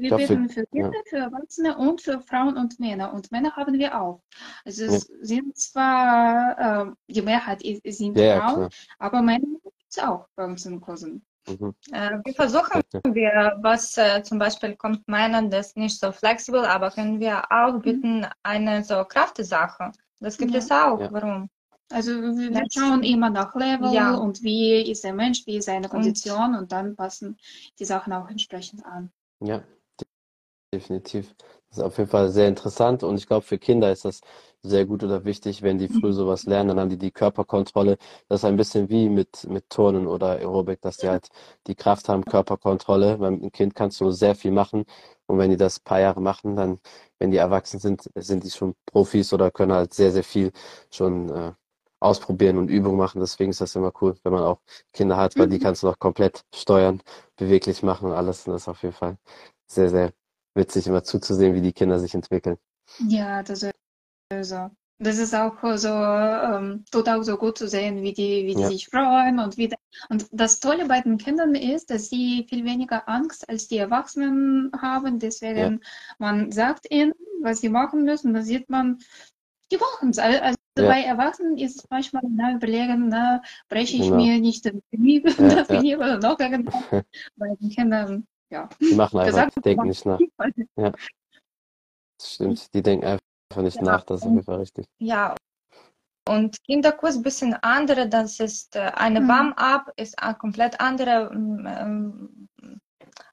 wir 0.00 0.10
Ja, 0.10 0.18
für- 0.18 0.26
bieten 0.36 0.48
für 0.48 0.66
Kinder, 0.66 0.98
für 1.08 1.16
Erwachsene 1.18 1.76
und 1.76 2.00
für 2.00 2.20
Frauen 2.20 2.56
und 2.56 2.78
Männer. 2.80 3.12
Und 3.12 3.30
Männer 3.32 3.54
haben 3.56 3.74
wir 3.74 4.00
auch. 4.00 4.22
Also 4.64 4.84
es 4.84 5.10
sind 5.22 5.56
zwar, 5.56 6.86
äh, 6.88 6.92
die 7.08 7.22
Mehrheit 7.22 7.62
sind 7.84 8.16
Ja, 8.18 8.24
ja, 8.24 8.40
Frauen, 8.40 8.54
klar. 8.56 8.70
aber 8.98 9.22
Männer 9.22 9.46
gibt 9.62 9.74
es 9.88 9.98
auch 9.98 10.26
bei 10.36 10.44
uns 10.44 10.66
in 10.66 10.80
Kursen. 10.80 11.24
Mhm. 11.48 11.74
Äh, 11.92 12.18
wir 12.24 12.34
versuchen 12.34 12.82
wir, 13.12 13.56
was 13.60 13.96
äh, 13.98 14.20
zum 14.24 14.38
Beispiel 14.38 14.74
kommt 14.76 15.06
Männern, 15.06 15.48
das 15.48 15.68
ist 15.68 15.76
nicht 15.76 16.00
so 16.00 16.10
flexibel, 16.10 16.64
aber 16.64 16.90
können 16.90 17.20
wir 17.20 17.44
auch 17.52 17.78
bieten 17.80 18.26
eine 18.42 18.82
so 18.82 19.04
Kraftsache. 19.04 19.92
Das 20.18 20.36
gibt 20.38 20.52
Ja. 20.52 20.58
es 20.58 20.70
auch. 20.72 20.98
Ja. 21.00 21.12
Warum? 21.12 21.48
Also 21.92 22.10
wir 22.20 22.36
wir 22.36 22.50
Das- 22.50 22.72
schauen 22.74 23.04
immer 23.04 23.30
nach 23.30 23.54
Level 23.54 23.92
Ja. 23.92 24.14
und 24.16 24.42
wie 24.42 24.90
ist 24.90 25.04
der 25.04 25.12
Mensch, 25.14 25.46
wie 25.46 25.58
ist 25.58 25.66
seine 25.66 25.84
Und- 25.86 25.90
Kondition 25.90 26.56
und 26.56 26.72
dann 26.72 26.96
passen 26.96 27.36
die 27.78 27.84
Sachen 27.84 28.12
auch 28.12 28.28
entsprechend 28.28 28.84
an. 28.84 29.12
Ja, 29.38 29.62
definitiv. 30.72 31.34
Das 31.68 31.78
ist 31.78 31.84
auf 31.84 31.98
jeden 31.98 32.10
Fall 32.10 32.28
sehr 32.30 32.48
interessant 32.48 33.02
und 33.02 33.16
ich 33.16 33.26
glaube, 33.26 33.44
für 33.46 33.58
Kinder 33.58 33.90
ist 33.92 34.04
das 34.04 34.20
sehr 34.62 34.84
gut 34.86 35.04
oder 35.04 35.24
wichtig, 35.24 35.62
wenn 35.62 35.78
die 35.78 35.88
früh 35.88 36.12
sowas 36.12 36.46
lernen, 36.46 36.68
dann 36.70 36.80
haben 36.80 36.90
die 36.90 36.98
die 36.98 37.10
Körperkontrolle. 37.12 37.98
Das 38.28 38.40
ist 38.40 38.44
ein 38.44 38.56
bisschen 38.56 38.88
wie 38.88 39.08
mit, 39.08 39.44
mit 39.48 39.70
Turnen 39.70 40.06
oder 40.06 40.30
Aerobic, 40.38 40.80
dass 40.80 40.98
die 40.98 41.08
halt 41.08 41.28
die 41.66 41.74
Kraft 41.74 42.08
haben, 42.08 42.24
Körperkontrolle. 42.24 43.18
Beim 43.18 43.50
Kind 43.52 43.74
kannst 43.74 44.00
du 44.00 44.10
sehr 44.10 44.34
viel 44.34 44.50
machen 44.52 44.84
und 45.26 45.38
wenn 45.38 45.50
die 45.50 45.56
das 45.56 45.78
ein 45.80 45.84
paar 45.84 46.00
Jahre 46.00 46.20
machen, 46.20 46.56
dann, 46.56 46.78
wenn 47.18 47.30
die 47.30 47.36
erwachsen 47.38 47.78
sind, 47.80 48.10
sind 48.16 48.44
die 48.44 48.50
schon 48.50 48.74
Profis 48.86 49.32
oder 49.32 49.50
können 49.50 49.72
halt 49.72 49.94
sehr, 49.94 50.10
sehr 50.12 50.24
viel 50.24 50.52
schon 50.90 51.28
äh, 51.30 51.52
ausprobieren 52.00 52.58
und 52.58 52.68
Übungen 52.68 52.96
machen. 52.98 53.20
Deswegen 53.20 53.50
ist 53.50 53.60
das 53.60 53.74
immer 53.76 53.92
cool, 54.00 54.16
wenn 54.24 54.32
man 54.32 54.42
auch 54.44 54.60
Kinder 54.92 55.16
hat, 55.16 55.38
weil 55.38 55.48
die 55.48 55.58
Mhm. 55.58 55.60
kannst 55.60 55.82
du 55.82 55.86
noch 55.88 55.98
komplett 55.98 56.44
steuern, 56.54 57.02
beweglich 57.36 57.82
machen 57.82 58.06
und 58.08 58.12
alles. 58.14 58.46
Und 58.46 58.52
das 58.54 58.62
ist 58.62 58.68
auf 58.68 58.82
jeden 58.82 58.94
Fall 58.94 59.16
sehr, 59.66 59.88
sehr 59.90 60.12
witzig, 60.56 60.86
immer 60.86 61.04
zuzusehen, 61.04 61.54
wie 61.54 61.60
die 61.62 61.72
Kinder 61.72 61.98
sich 62.00 62.14
entwickeln. 62.14 62.56
Ja, 63.08 63.42
das 63.42 63.62
ist 63.62 63.74
so. 64.42 64.70
Das 64.98 65.18
ist 65.18 65.34
auch 65.34 65.54
so, 65.76 65.88
ähm, 65.88 66.84
tut 66.90 67.08
auch 67.08 67.22
so 67.22 67.36
gut 67.36 67.58
zu 67.58 67.68
sehen, 67.68 68.02
wie 68.02 68.14
die, 68.14 68.46
wie 68.46 68.54
die 68.54 68.62
Ja. 68.62 68.68
sich 68.68 68.88
freuen 68.88 69.38
und 69.38 69.58
wie, 69.58 69.70
und 70.08 70.26
das 70.32 70.58
Tolle 70.58 70.86
bei 70.86 71.02
den 71.02 71.18
Kindern 71.18 71.54
ist, 71.54 71.90
dass 71.90 72.08
sie 72.08 72.46
viel 72.48 72.64
weniger 72.64 73.06
Angst 73.08 73.46
als 73.48 73.68
die 73.68 73.76
Erwachsenen 73.76 74.72
haben. 74.80 75.18
Deswegen, 75.18 75.80
man 76.18 76.50
sagt 76.50 76.86
ihnen, 76.90 77.12
was 77.42 77.60
sie 77.60 77.68
machen 77.68 78.04
müssen, 78.04 78.32
da 78.32 78.40
sieht 78.42 78.70
man, 78.70 78.98
die 79.70 79.76
machen 79.76 80.10
es. 80.10 80.18
Also 80.18 80.56
Ja. 80.78 80.84
bei 80.88 81.02
Erwachsenen 81.02 81.58
ist 81.58 81.76
es 81.80 81.86
manchmal, 81.90 82.22
na, 82.30 82.54
überlegen, 82.54 83.08
na, 83.08 83.42
breche 83.68 83.96
ich 83.96 84.04
Genau. 84.04 84.16
mir 84.16 84.38
nicht 84.40 84.64
den 84.64 84.82
Knie, 84.92 85.22
Ja, 85.38 85.56
das 85.56 85.68
ja. 85.68 85.78
Knie 85.80 85.96
oder 85.96 86.18
noch 86.18 86.38
irgendwas. 86.40 86.74
Bei 87.36 87.48
den 87.60 87.68
Kindern, 87.70 88.26
ja. 88.50 88.68
Die 88.80 88.94
machen 88.94 89.18
einfach, 89.20 89.50
die 89.50 89.60
denken 89.60 89.88
nicht 89.88 90.06
nach. 90.06 90.20
Das 92.18 92.34
stimmt, 92.34 92.72
die 92.74 92.82
denken 92.82 93.06
einfach 93.06 93.62
nicht 93.62 93.76
Ja, 93.76 93.82
nach, 93.82 94.04
das 94.04 94.20
ist 94.20 94.26
auf 94.26 94.32
jeden 94.32 94.44
Fall 94.44 94.58
richtig. 94.58 94.86
Ja. 94.98 95.34
Und 96.28 96.62
Kinderkurs 96.64 97.16
ein 97.16 97.22
bisschen 97.22 97.54
andere, 97.54 98.08
das 98.08 98.40
ist 98.40 98.74
äh, 98.74 98.90
eine 98.94 99.20
Mhm. 99.20 99.28
Warm-up, 99.28 99.92
ist 99.96 100.18
ein 100.20 100.36
komplett 100.38 100.80
andere, 100.80 101.32
mm, 101.32 101.66
ähm, 101.66 102.48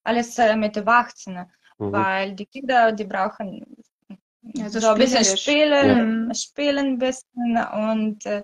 alles 0.03 0.37
äh, 0.37 0.55
mit 0.55 0.77
Erwachsenen, 0.77 1.51
Mhm. 1.79 1.91
weil 1.91 2.35
die 2.35 2.45
Kinder, 2.45 2.91
die 2.91 3.05
brauchen 3.05 3.65
Also 4.59 4.79
so 4.79 4.89
ein 4.89 4.97
bisschen 4.99 5.25
spielen, 5.37 6.35
spielen 6.35 6.85
ein 6.85 6.97
bisschen 6.99 7.57
und 7.73 8.25
äh, 8.25 8.43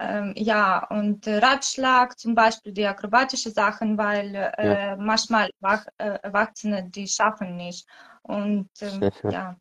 ähm, 0.00 0.32
ja, 0.36 0.86
und 0.88 1.26
Ratschlag 1.28 2.18
zum 2.18 2.34
Beispiel, 2.34 2.72
die 2.72 2.86
akrobatische 2.86 3.50
Sachen, 3.50 3.98
weil 3.98 4.34
äh, 4.34 4.96
manchmal 4.96 5.50
Erwach 5.60 5.86
äh, 5.98 6.18
Erwachsene, 6.22 6.88
die 6.88 7.06
schaffen 7.06 7.56
nicht. 7.56 7.86
Und 8.22 8.68
ähm, 8.80 9.10
ja. 9.30 9.56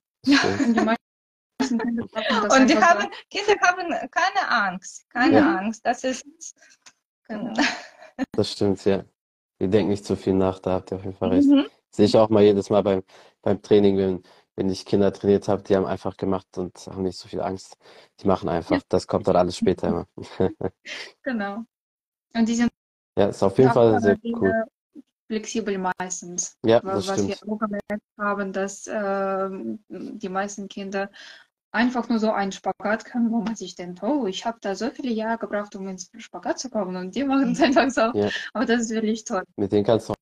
Und 1.61 2.69
die 2.69 2.77
haben, 2.77 3.09
Kinder 3.29 3.55
haben 3.61 3.89
keine 4.09 4.49
Angst, 4.49 5.09
keine 5.09 5.39
Ja. 5.39 5.57
Angst. 5.57 5.85
Das 5.85 6.03
ist 6.03 6.25
Genau. 7.29 7.53
Das 8.33 8.51
stimmt, 8.51 8.83
ja. 8.85 9.03
Die 9.61 9.67
denken 9.67 9.91
nicht 9.91 10.05
zu 10.05 10.15
viel 10.15 10.33
nach, 10.33 10.59
da 10.59 10.71
habt 10.71 10.91
ihr 10.91 10.97
auf 10.97 11.03
jeden 11.03 11.15
Fall 11.15 11.29
recht. 11.29 11.47
Mhm. 11.47 11.67
Sehe 11.91 12.05
ich 12.05 12.17
auch 12.17 12.29
mal 12.29 12.43
jedes 12.43 12.69
Mal 12.69 12.81
beim, 12.81 13.03
beim 13.41 13.61
Training, 13.61 13.97
wenn, 13.97 14.23
wenn 14.59 14.69
ich 14.69 14.85
Kinder 14.85 15.13
trainiert 15.13 15.47
habe, 15.47 15.63
die 15.63 15.73
haben 15.77 15.85
einfach 15.85 16.17
gemacht 16.17 16.57
und 16.57 16.75
haben 16.87 17.03
nicht 17.03 17.17
so 17.17 17.29
viel 17.29 17.39
Angst. 17.39 17.77
Die 18.19 18.27
machen 18.27 18.49
einfach. 18.49 18.81
Das 18.89 19.07
kommt 19.07 19.25
dann 19.29 19.37
alles 19.37 19.55
später 19.55 19.87
immer. 19.87 20.05
Genau. 21.23 21.63
Und 22.35 22.47
die 22.47 22.55
sind 22.55 22.69
Ja, 23.17 23.27
ist 23.27 23.41
auf 23.41 23.57
jeden 23.57 23.71
Fall 23.71 24.01
sehr 24.01 24.17
äh, 24.21 24.33
cool. 24.33 24.65
flexibel 25.27 25.77
meistens. 25.77 26.57
Ja, 26.65 26.81
das 26.81 27.07
Was 27.07 27.25
wir 27.25 27.35
stimmt. 27.35 27.53
auch 27.53 27.57
gemerkt 27.59 28.03
haben, 28.17 28.51
dass 28.51 28.85
ähm, 28.91 29.79
die 29.87 30.29
meisten 30.29 30.67
Kinder 30.67 31.09
einfach 31.71 32.09
nur 32.09 32.19
so 32.19 32.31
einen 32.31 32.51
Spagat 32.51 33.05
kann, 33.05 33.31
wo 33.31 33.39
man 33.39 33.55
sich 33.55 33.75
denkt, 33.75 34.03
oh, 34.03 34.25
ich 34.27 34.45
habe 34.45 34.57
da 34.59 34.75
so 34.75 34.89
viele 34.89 35.11
Jahre 35.11 35.37
gebraucht, 35.37 35.73
um 35.77 35.87
ins 35.87 36.11
Spagat 36.17 36.59
zu 36.59 36.69
kommen 36.69 36.97
und 36.97 37.15
die 37.15 37.23
machen 37.23 37.53
es 37.53 37.61
einfach 37.61 37.89
so. 37.91 38.11
Ja. 38.19 38.29
Aber 38.53 38.65
das 38.65 38.81
ist 38.81 38.89
wirklich 38.89 39.23
toll. 39.23 39.43
Mit 39.55 39.71
denen 39.71 39.85
kannst 39.85 40.09
du 40.09 40.13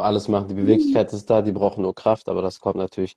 alles 0.00 0.28
machen. 0.28 0.48
Die 0.48 0.54
Beweglichkeit 0.54 1.12
ist 1.12 1.28
da, 1.28 1.42
die 1.42 1.52
brauchen 1.52 1.82
nur 1.82 1.94
Kraft, 1.94 2.28
aber 2.28 2.42
das 2.42 2.60
kommt 2.60 2.76
natürlich 2.76 3.16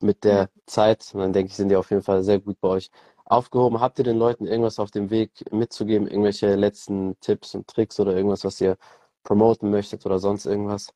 mit 0.00 0.24
der 0.24 0.50
Zeit. 0.66 1.10
Und 1.14 1.20
dann 1.20 1.32
denke 1.32 1.50
ich, 1.50 1.56
sind 1.56 1.70
die 1.70 1.76
auf 1.76 1.90
jeden 1.90 2.02
Fall 2.02 2.22
sehr 2.22 2.38
gut 2.38 2.60
bei 2.60 2.68
euch 2.68 2.90
aufgehoben. 3.24 3.80
Habt 3.80 3.98
ihr 3.98 4.04
den 4.04 4.18
Leuten 4.18 4.46
irgendwas 4.46 4.78
auf 4.78 4.90
dem 4.90 5.10
Weg 5.10 5.30
mitzugeben? 5.52 6.06
Irgendwelche 6.06 6.54
letzten 6.54 7.18
Tipps 7.20 7.54
und 7.54 7.66
Tricks 7.68 7.98
oder 8.00 8.14
irgendwas, 8.14 8.44
was 8.44 8.60
ihr 8.60 8.76
promoten 9.22 9.70
möchtet 9.70 10.04
oder 10.06 10.18
sonst 10.18 10.46
irgendwas? 10.46 10.92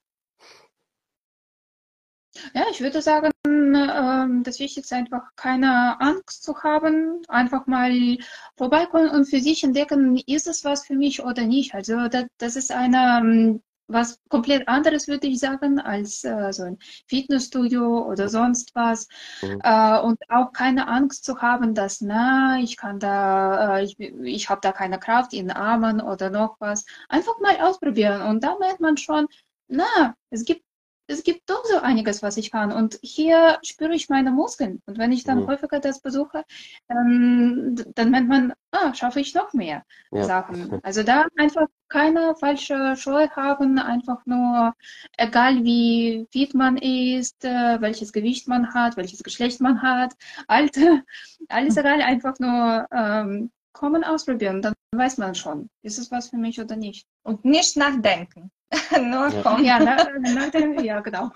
Ja, 2.55 2.65
ich 2.71 2.81
würde 2.81 3.03
sagen, 3.03 3.31
ähm, 3.47 4.43
das 4.43 4.59
Wichtigste 4.59 4.95
ist 4.95 4.99
einfach 4.99 5.23
keine 5.37 6.01
Angst 6.01 6.43
zu 6.43 6.63
haben, 6.63 7.23
einfach 7.29 7.67
mal 7.67 8.17
vorbeikommen 8.57 9.11
und 9.11 9.27
für 9.27 9.41
sich 9.41 9.63
entdecken, 9.65 10.17
ist 10.27 10.47
es 10.47 10.65
was 10.65 10.87
für 10.87 10.95
mich 10.95 11.23
oder 11.23 11.45
nicht. 11.45 11.75
Also 11.75 12.09
das, 12.09 12.25
das 12.39 12.57
ist 12.57 12.73
eine 12.73 13.21
ähm, 13.21 13.63
was 13.89 14.21
komplett 14.29 14.69
anderes, 14.69 15.09
würde 15.09 15.27
ich 15.27 15.39
sagen, 15.39 15.79
als 15.79 16.25
äh, 16.25 16.53
so 16.53 16.65
ein 16.65 16.79
Fitnessstudio 17.07 18.07
oder 18.09 18.29
sonst 18.29 18.75
was. 18.75 19.09
Mhm. 19.43 19.61
Äh, 19.63 20.01
und 20.01 20.19
auch 20.31 20.53
keine 20.53 20.89
Angst 20.89 21.25
zu 21.25 21.41
haben, 21.41 21.75
dass, 21.75 22.01
na, 22.01 22.59
ich 22.61 22.77
kann 22.77 22.99
da, 22.99 23.79
äh, 23.79 23.85
ich, 23.85 23.99
ich 23.99 24.49
habe 24.49 24.61
da 24.63 24.73
keine 24.73 24.99
Kraft 24.99 25.33
in 25.33 25.51
Armen 25.51 26.01
oder 26.01 26.31
noch 26.31 26.57
was. 26.61 26.85
Einfach 27.09 27.39
mal 27.41 27.57
ausprobieren. 27.61 28.23
Und 28.23 28.43
da 28.45 28.57
merkt 28.59 28.81
man 28.81 28.97
schon, 28.97 29.27
na, 29.69 30.15
es 30.31 30.45
gibt 30.45 30.65
es 31.13 31.23
gibt 31.25 31.49
doch 31.51 31.65
so 31.65 31.79
einiges, 31.79 32.23
was 32.23 32.37
ich 32.37 32.51
kann. 32.51 32.73
Und 32.73 32.99
hier 33.03 33.59
spüre 33.63 33.95
ich 33.95 34.09
meine 34.09 34.31
Muskeln. 34.31 34.83
Und 34.87 34.99
wenn 34.99 35.13
ich 35.13 35.25
dann 35.25 35.41
Mhm. 35.41 35.47
häufiger 35.47 35.81
das 35.81 36.01
besuche, 36.01 36.45
dann, 36.89 37.77
dann 37.95 38.11
merkt 38.11 38.29
man, 38.29 38.53
ah, 38.73 38.95
schaffe 38.95 39.21
ich 39.21 39.35
noch 39.35 39.53
mehr 39.53 39.85
Ja. 40.11 40.25
Sachen. 40.25 40.81
Also 40.85 41.03
da 41.03 41.27
einfach 41.37 41.67
keine 41.89 42.35
falsche 42.37 42.97
Scheu 42.97 43.29
haben, 43.31 43.79
einfach 43.79 44.25
nur, 44.27 44.75
egal 45.17 45.63
wie 45.65 46.27
fit 46.33 46.55
man 46.55 46.77
ist, 46.79 47.45
äh, 47.45 47.81
welches 47.81 48.13
Gewicht 48.13 48.49
man 48.49 48.73
hat, 48.75 48.97
welches 48.97 49.23
Geschlecht 49.23 49.61
man 49.61 49.83
hat, 49.83 50.15
Alter, 50.49 51.03
alles 51.49 51.77
egal, 51.77 52.01
einfach 52.03 52.39
nur 52.39 52.87
ähm, 52.93 53.51
kommen, 53.73 54.05
ausprobieren. 54.05 54.63
Dann 54.63 54.75
weiß 54.93 55.19
man 55.19 55.35
schon, 55.35 55.69
ist 55.83 55.99
es 55.99 56.11
was 56.11 56.31
für 56.31 56.37
mich 56.37 56.61
oder 56.61 56.77
nicht. 56.77 57.07
Und 57.23 57.45
nicht 57.45 57.77
nachdenken. 57.77 58.51
Nur 59.03 59.29
Ja. 59.29 59.43
kommen. 59.43 59.65
Ja, 59.65 59.79
na, 59.79 59.97
na, 60.21 60.51
na, 60.53 60.83
ja 60.83 61.01
genau. 61.01 61.31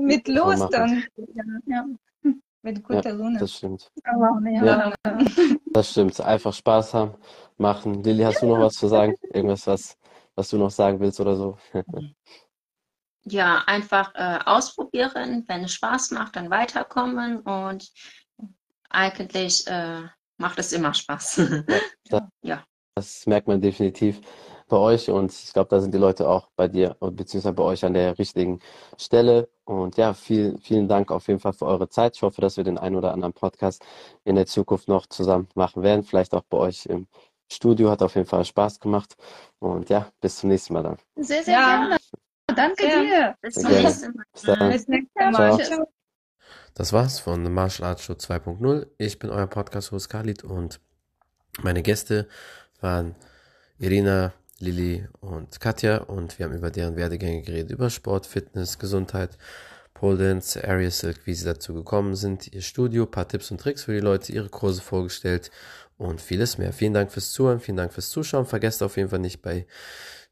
Mit 0.00 0.28
Lust 0.28 0.62
und 0.62 1.08
Ja, 1.16 1.44
ja. 1.66 1.84
mit 2.62 2.82
guter 2.84 3.12
Laune. 3.12 3.38
Das 3.38 3.52
stimmt. 3.52 3.90
Aber, 4.04 4.40
ja. 4.48 4.64
Ja. 4.64 4.92
Das 5.72 5.90
stimmt. 5.90 6.20
Einfach 6.20 6.52
Spaß 6.52 6.94
haben, 6.94 7.14
machen. 7.56 8.02
Lilly, 8.02 8.22
hast 8.22 8.42
du 8.42 8.46
noch 8.46 8.60
was 8.60 8.74
zu 8.74 8.88
sagen? 8.88 9.14
Irgendwas, 9.32 9.66
was, 9.66 9.96
was 10.34 10.48
du 10.48 10.56
noch 10.58 10.70
sagen 10.70 11.00
willst 11.00 11.20
oder 11.20 11.36
so? 11.36 11.58
Ja, 13.26 13.62
einfach 13.66 14.14
äh, 14.16 14.38
ausprobieren. 14.44 15.44
Wenn 15.48 15.64
es 15.64 15.72
Spaß 15.72 16.10
macht, 16.10 16.36
dann 16.36 16.50
weiterkommen 16.50 17.38
und 17.40 17.90
eigentlich 18.90 19.66
äh, 19.66 20.02
macht 20.36 20.58
es 20.58 20.72
immer 20.72 20.92
Spaß. 20.92 21.40
Das 22.96 23.26
merkt 23.26 23.48
man 23.48 23.60
definitiv 23.60 24.20
bei 24.68 24.76
euch 24.76 25.10
und 25.10 25.32
ich 25.32 25.52
glaube, 25.52 25.68
da 25.70 25.80
sind 25.80 25.92
die 25.94 25.98
Leute 25.98 26.28
auch 26.28 26.48
bei 26.56 26.68
dir 26.68 26.96
und 27.00 27.16
beziehungsweise 27.16 27.54
bei 27.54 27.62
euch 27.62 27.84
an 27.84 27.94
der 27.94 28.18
richtigen 28.18 28.60
Stelle. 28.98 29.48
Und 29.64 29.96
ja, 29.96 30.14
vielen, 30.14 30.58
vielen 30.58 30.88
Dank 30.88 31.10
auf 31.10 31.28
jeden 31.28 31.40
Fall 31.40 31.52
für 31.52 31.66
eure 31.66 31.88
Zeit. 31.88 32.16
Ich 32.16 32.22
hoffe, 32.22 32.40
dass 32.40 32.56
wir 32.56 32.64
den 32.64 32.78
einen 32.78 32.96
oder 32.96 33.12
anderen 33.12 33.32
Podcast 33.32 33.82
in 34.24 34.34
der 34.36 34.46
Zukunft 34.46 34.88
noch 34.88 35.06
zusammen 35.06 35.48
machen 35.54 35.82
werden. 35.82 36.02
Vielleicht 36.04 36.34
auch 36.34 36.42
bei 36.44 36.58
euch 36.58 36.86
im 36.86 37.06
Studio. 37.50 37.90
Hat 37.90 38.02
auf 38.02 38.14
jeden 38.14 38.26
Fall 38.26 38.44
Spaß 38.44 38.80
gemacht. 38.80 39.14
Und 39.58 39.88
ja, 39.90 40.10
bis 40.20 40.36
zum 40.38 40.50
nächsten 40.50 40.74
Mal 40.74 40.82
dann. 40.82 40.96
Sehr, 41.16 41.42
sehr 41.42 41.54
Ja. 41.54 41.78
gerne. 41.78 41.96
Danke 42.54 42.86
Ja. 42.86 43.00
dir. 43.00 43.34
Bis 43.40 43.54
zum 43.54 43.70
nächsten 43.70 44.12
Mal. 44.14 44.24
Bis 44.32 44.42
dann. 44.42 44.70
Bis 44.70 44.88
nächstes 44.88 45.12
Ja, 45.18 45.30
Mal. 45.30 45.56
Ciao. 45.56 45.76
Ciao. 45.76 45.88
Das 46.74 46.92
war's 46.92 47.20
von 47.20 47.44
The 47.44 47.50
Martial 47.50 47.88
Arts 47.88 48.02
Show 48.02 48.14
2.0. 48.14 48.86
Ich 48.98 49.18
bin 49.18 49.30
euer 49.30 49.46
Podcast-Host 49.46 50.10
Khalid 50.10 50.44
und 50.44 50.80
meine 51.62 51.82
Gäste 51.82 52.28
waren 52.80 53.14
Irina, 53.78 54.32
Lilly 54.60 55.06
und 55.20 55.60
Katja 55.60 55.98
und 55.98 56.38
wir 56.38 56.46
haben 56.46 56.54
über 56.54 56.70
deren 56.70 56.96
Werdegänge 56.96 57.42
geredet, 57.42 57.70
über 57.70 57.90
Sport, 57.90 58.26
Fitness, 58.26 58.78
Gesundheit, 58.78 59.36
Pole 59.94 60.18
Dance, 60.18 60.62
Area 60.66 60.90
Silk, 60.90 61.20
wie 61.24 61.34
sie 61.34 61.44
dazu 61.44 61.74
gekommen 61.74 62.14
sind, 62.14 62.52
ihr 62.52 62.62
Studio, 62.62 63.06
paar 63.06 63.28
Tipps 63.28 63.50
und 63.50 63.60
Tricks 63.60 63.84
für 63.84 63.92
die 63.92 64.00
Leute, 64.00 64.32
ihre 64.32 64.48
Kurse 64.48 64.82
vorgestellt 64.82 65.50
und 65.98 66.20
vieles 66.20 66.58
mehr. 66.58 66.72
Vielen 66.72 66.94
Dank 66.94 67.12
fürs 67.12 67.32
Zuhören, 67.32 67.60
vielen 67.60 67.76
Dank 67.76 67.92
fürs 67.92 68.10
Zuschauen. 68.10 68.46
Vergesst 68.46 68.82
auf 68.82 68.96
jeden 68.96 69.08
Fall 69.08 69.20
nicht 69.20 69.42
bei 69.42 69.66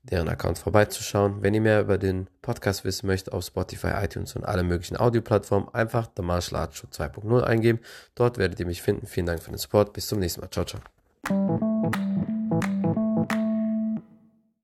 deren 0.03 0.29
Account 0.29 0.59
vorbeizuschauen. 0.59 1.43
Wenn 1.43 1.55
ihr 1.55 1.61
mehr 1.61 1.81
über 1.81 1.97
den 1.97 2.29
Podcast 2.43 2.85
wissen 2.85 3.07
möchtet, 3.07 3.33
auf 3.33 3.45
Spotify, 3.45 3.93
iTunes 4.03 4.35
und 4.35 4.45
alle 4.45 4.65
möglichen 4.65 4.97
Audioplattformen, 4.97 5.73
einfach 5.73 6.09
The 6.17 6.23
Martial 6.23 6.61
Arts 6.61 6.79
Show 6.79 6.89
2.0 6.89 7.43
eingeben. 7.43 7.79
Dort 8.15 8.39
werdet 8.39 8.59
ihr 8.59 8.67
mich 8.67 8.83
finden. 8.83 9.07
Vielen 9.07 9.27
Dank 9.27 9.43
für 9.43 9.51
den 9.51 9.59
Support. 9.59 9.93
Bis 9.93 10.09
zum 10.09 10.19
nächsten 10.19 10.41
Mal. 10.41 10.51
Ciao, 10.51 10.65
ciao. 10.65 12.12